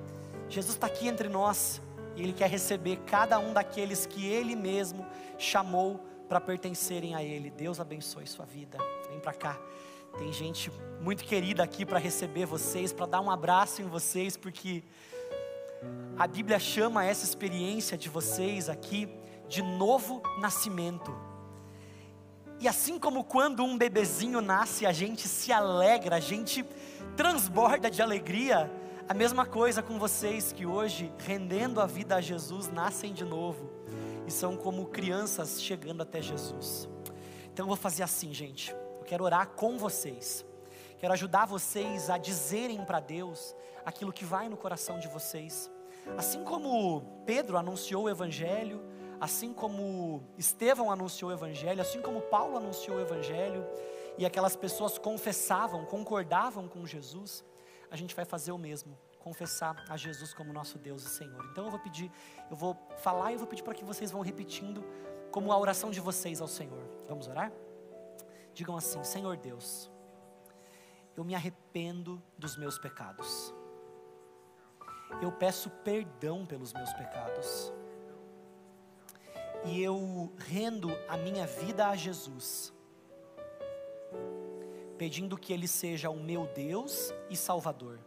Jesus 0.48 0.76
está 0.76 0.86
aqui 0.86 1.08
entre 1.08 1.28
nós 1.28 1.82
e 2.14 2.22
Ele 2.22 2.32
quer 2.32 2.48
receber 2.48 2.98
cada 3.06 3.40
um 3.40 3.52
daqueles 3.52 4.06
que 4.06 4.24
Ele 4.24 4.54
mesmo 4.54 5.04
chamou 5.36 6.00
para 6.28 6.40
pertencerem 6.40 7.16
a 7.16 7.24
Ele. 7.24 7.50
Deus 7.50 7.80
abençoe 7.80 8.24
sua 8.28 8.44
vida. 8.44 8.78
Vem 9.14 9.20
para 9.20 9.32
cá. 9.32 9.60
Tem 10.18 10.32
gente 10.32 10.72
muito 11.00 11.22
querida 11.22 11.62
aqui 11.62 11.86
para 11.86 12.00
receber 12.00 12.46
vocês, 12.46 12.92
para 12.92 13.06
dar 13.06 13.20
um 13.20 13.30
abraço 13.30 13.80
em 13.80 13.86
vocês, 13.86 14.36
porque 14.36 14.82
a 16.18 16.26
Bíblia 16.26 16.58
chama 16.58 17.04
essa 17.04 17.24
experiência 17.24 17.96
de 17.96 18.08
vocês 18.08 18.68
aqui 18.68 19.08
de 19.48 19.62
novo 19.62 20.20
nascimento. 20.40 21.16
E 22.58 22.66
assim 22.66 22.98
como 22.98 23.22
quando 23.22 23.62
um 23.62 23.78
bebezinho 23.78 24.40
nasce, 24.40 24.84
a 24.84 24.90
gente 24.90 25.28
se 25.28 25.52
alegra, 25.52 26.16
a 26.16 26.20
gente 26.20 26.64
transborda 27.16 27.88
de 27.88 28.02
alegria, 28.02 28.68
a 29.08 29.14
mesma 29.14 29.46
coisa 29.46 29.80
com 29.80 29.96
vocês 29.96 30.50
que 30.50 30.66
hoje, 30.66 31.12
rendendo 31.18 31.80
a 31.80 31.86
vida 31.86 32.16
a 32.16 32.20
Jesus, 32.20 32.68
nascem 32.68 33.12
de 33.12 33.24
novo 33.24 33.70
e 34.26 34.32
são 34.32 34.56
como 34.56 34.86
crianças 34.86 35.62
chegando 35.62 36.02
até 36.02 36.20
Jesus. 36.20 36.88
Então 37.52 37.62
eu 37.62 37.68
vou 37.68 37.76
fazer 37.76 38.02
assim, 38.02 38.34
gente. 38.34 38.74
Eu 39.04 39.08
quero 39.08 39.24
orar 39.24 39.48
com 39.48 39.76
vocês. 39.76 40.46
Quero 40.98 41.12
ajudar 41.12 41.44
vocês 41.44 42.08
a 42.08 42.16
dizerem 42.16 42.82
para 42.86 43.00
Deus 43.00 43.54
aquilo 43.84 44.10
que 44.10 44.24
vai 44.24 44.48
no 44.48 44.56
coração 44.56 44.98
de 44.98 45.08
vocês. 45.08 45.70
Assim 46.16 46.42
como 46.42 47.02
Pedro 47.26 47.58
anunciou 47.58 48.04
o 48.04 48.08
Evangelho, 48.08 48.80
assim 49.20 49.52
como 49.52 50.24
Estevão 50.38 50.90
anunciou 50.90 51.30
o 51.30 51.34
Evangelho, 51.34 51.82
assim 51.82 52.00
como 52.00 52.22
Paulo 52.22 52.56
anunciou 52.56 52.96
o 52.96 53.00
Evangelho, 53.02 53.66
e 54.16 54.24
aquelas 54.24 54.56
pessoas 54.56 54.96
confessavam, 54.96 55.84
concordavam 55.84 56.66
com 56.66 56.86
Jesus, 56.86 57.44
a 57.90 57.96
gente 57.96 58.14
vai 58.14 58.24
fazer 58.24 58.52
o 58.52 58.58
mesmo, 58.58 58.96
confessar 59.18 59.84
a 59.90 59.98
Jesus 59.98 60.32
como 60.32 60.50
nosso 60.50 60.78
Deus 60.78 61.04
e 61.04 61.10
Senhor. 61.10 61.44
Então 61.52 61.66
eu 61.66 61.70
vou 61.70 61.80
pedir, 61.80 62.10
eu 62.50 62.56
vou 62.56 62.74
falar 63.02 63.32
e 63.32 63.34
eu 63.34 63.38
vou 63.38 63.46
pedir 63.46 63.64
para 63.64 63.74
que 63.74 63.84
vocês 63.84 64.10
vão 64.10 64.22
repetindo 64.22 64.82
como 65.30 65.52
a 65.52 65.58
oração 65.58 65.90
de 65.90 66.00
vocês 66.00 66.40
ao 66.40 66.48
Senhor. 66.48 66.88
Vamos 67.06 67.28
orar? 67.28 67.52
Digam 68.54 68.76
assim: 68.76 69.02
Senhor 69.02 69.36
Deus, 69.36 69.90
eu 71.16 71.24
me 71.24 71.34
arrependo 71.34 72.22
dos 72.38 72.56
meus 72.56 72.78
pecados. 72.78 73.52
Eu 75.20 75.32
peço 75.32 75.68
perdão 75.68 76.46
pelos 76.46 76.72
meus 76.72 76.92
pecados. 76.92 77.72
E 79.64 79.82
eu 79.82 80.32
rendo 80.36 80.90
a 81.08 81.16
minha 81.16 81.46
vida 81.46 81.88
a 81.88 81.96
Jesus, 81.96 82.72
pedindo 84.98 85.38
que 85.38 85.52
Ele 85.52 85.66
seja 85.66 86.10
o 86.10 86.20
meu 86.20 86.46
Deus 86.48 87.12
e 87.30 87.36
Salvador. 87.36 87.98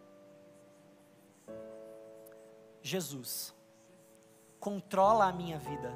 Jesus, 2.82 3.56
controla 4.60 5.26
a 5.26 5.34
minha 5.34 5.58
vida, 5.58 5.91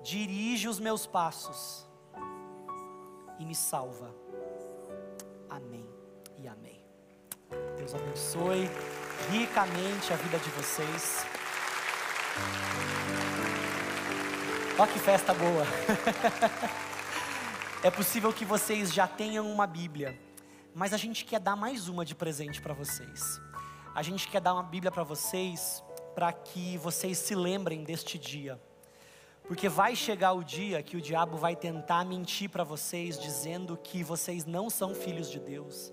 dirige 0.00 0.68
os 0.68 0.78
meus 0.78 1.06
passos 1.06 1.87
e 3.38 3.44
me 3.44 3.54
salva. 3.54 4.14
Amém 5.48 5.88
e 6.38 6.48
amém. 6.48 6.84
Deus 7.76 7.94
abençoe 7.94 8.68
ricamente 9.30 10.12
a 10.12 10.16
vida 10.16 10.38
de 10.38 10.50
vocês. 10.50 11.24
Olha 14.78 14.92
que 14.92 14.98
festa 14.98 15.34
boa. 15.34 15.66
é 17.82 17.90
possível 17.90 18.32
que 18.32 18.44
vocês 18.44 18.92
já 18.92 19.08
tenham 19.08 19.50
uma 19.50 19.66
Bíblia, 19.66 20.18
mas 20.74 20.92
a 20.92 20.96
gente 20.96 21.24
quer 21.24 21.40
dar 21.40 21.56
mais 21.56 21.88
uma 21.88 22.04
de 22.04 22.14
presente 22.14 22.60
para 22.62 22.74
vocês. 22.74 23.40
A 23.94 24.02
gente 24.02 24.28
quer 24.28 24.40
dar 24.40 24.54
uma 24.54 24.62
Bíblia 24.62 24.92
para 24.92 25.02
vocês 25.02 25.82
para 26.14 26.32
que 26.32 26.76
vocês 26.78 27.18
se 27.18 27.34
lembrem 27.34 27.84
deste 27.84 28.18
dia. 28.18 28.60
Porque 29.48 29.66
vai 29.66 29.96
chegar 29.96 30.34
o 30.34 30.44
dia 30.44 30.82
que 30.82 30.94
o 30.94 31.00
diabo 31.00 31.38
vai 31.38 31.56
tentar 31.56 32.04
mentir 32.04 32.50
para 32.50 32.62
vocês, 32.62 33.18
dizendo 33.18 33.78
que 33.78 34.04
vocês 34.04 34.44
não 34.44 34.68
são 34.68 34.94
filhos 34.94 35.30
de 35.30 35.40
Deus, 35.40 35.90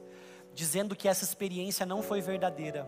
dizendo 0.53 0.93
que 0.93 1.07
essa 1.07 1.23
experiência 1.23 1.85
não 1.85 2.03
foi 2.03 2.19
verdadeira. 2.19 2.85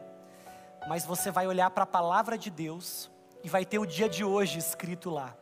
Mas 0.90 1.06
você 1.06 1.32
vai 1.32 1.48
olhar 1.48 1.70
para 1.72 1.86
a 1.86 1.88
palavra 1.88 2.38
de 2.38 2.50
Deus 2.50 3.10
e 3.46 3.48
vai 3.48 3.66
ter 3.66 3.80
o 3.80 3.86
dia 3.86 4.10
de 4.10 4.26
hoje 4.26 4.60
escrito 4.60 5.10
lá. 5.10 5.38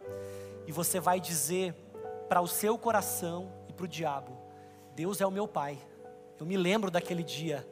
E 0.68 0.72
você 0.72 1.00
vai 1.00 1.20
dizer 1.20 1.74
para 2.30 2.40
o 2.40 2.48
seu 2.48 2.78
coração 2.78 3.52
e 3.68 3.74
para 3.74 3.86
o 3.86 3.88
diabo: 3.88 4.38
Deus 4.96 5.22
é 5.22 5.26
o 5.26 5.32
meu 5.32 5.48
Pai. 5.48 5.80
Eu 6.40 6.46
me 6.46 6.56
lembro 6.56 6.92
daquele 6.92 7.24
dia. 7.24 7.68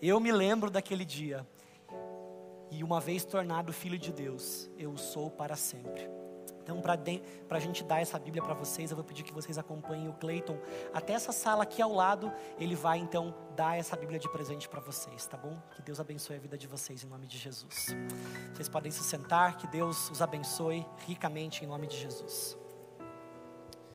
Eu 0.00 0.20
me 0.20 0.30
lembro 0.30 0.70
daquele 0.70 1.04
dia. 1.04 1.44
E 2.70 2.84
uma 2.84 3.00
vez 3.00 3.24
tornado 3.24 3.72
filho 3.72 3.98
de 3.98 4.12
Deus, 4.12 4.70
eu 4.78 4.96
sou 4.96 5.28
para 5.28 5.56
sempre. 5.56 6.21
Então, 6.62 6.80
para 6.80 7.58
a 7.58 7.60
gente 7.60 7.82
dar 7.82 8.00
essa 8.00 8.18
Bíblia 8.18 8.42
para 8.42 8.54
vocês, 8.54 8.90
eu 8.90 8.96
vou 8.96 9.04
pedir 9.04 9.22
que 9.22 9.32
vocês 9.32 9.58
acompanhem 9.58 10.08
o 10.08 10.12
Cleiton 10.12 10.58
até 10.94 11.12
essa 11.12 11.32
sala 11.32 11.64
aqui 11.64 11.82
ao 11.82 11.92
lado. 11.92 12.32
Ele 12.58 12.76
vai 12.76 12.98
então 12.98 13.34
dar 13.56 13.76
essa 13.76 13.96
Bíblia 13.96 14.18
de 14.18 14.28
presente 14.30 14.68
para 14.68 14.80
vocês, 14.80 15.26
tá 15.26 15.36
bom? 15.36 15.60
Que 15.74 15.82
Deus 15.82 15.98
abençoe 15.98 16.36
a 16.36 16.38
vida 16.38 16.56
de 16.56 16.66
vocês 16.66 17.02
em 17.02 17.08
nome 17.08 17.26
de 17.26 17.36
Jesus. 17.36 17.94
Vocês 18.54 18.68
podem 18.68 18.92
se 18.92 19.02
sentar, 19.02 19.56
que 19.56 19.66
Deus 19.66 20.08
os 20.10 20.22
abençoe 20.22 20.86
ricamente 21.06 21.64
em 21.64 21.66
nome 21.66 21.86
de 21.86 21.98
Jesus. 21.98 22.61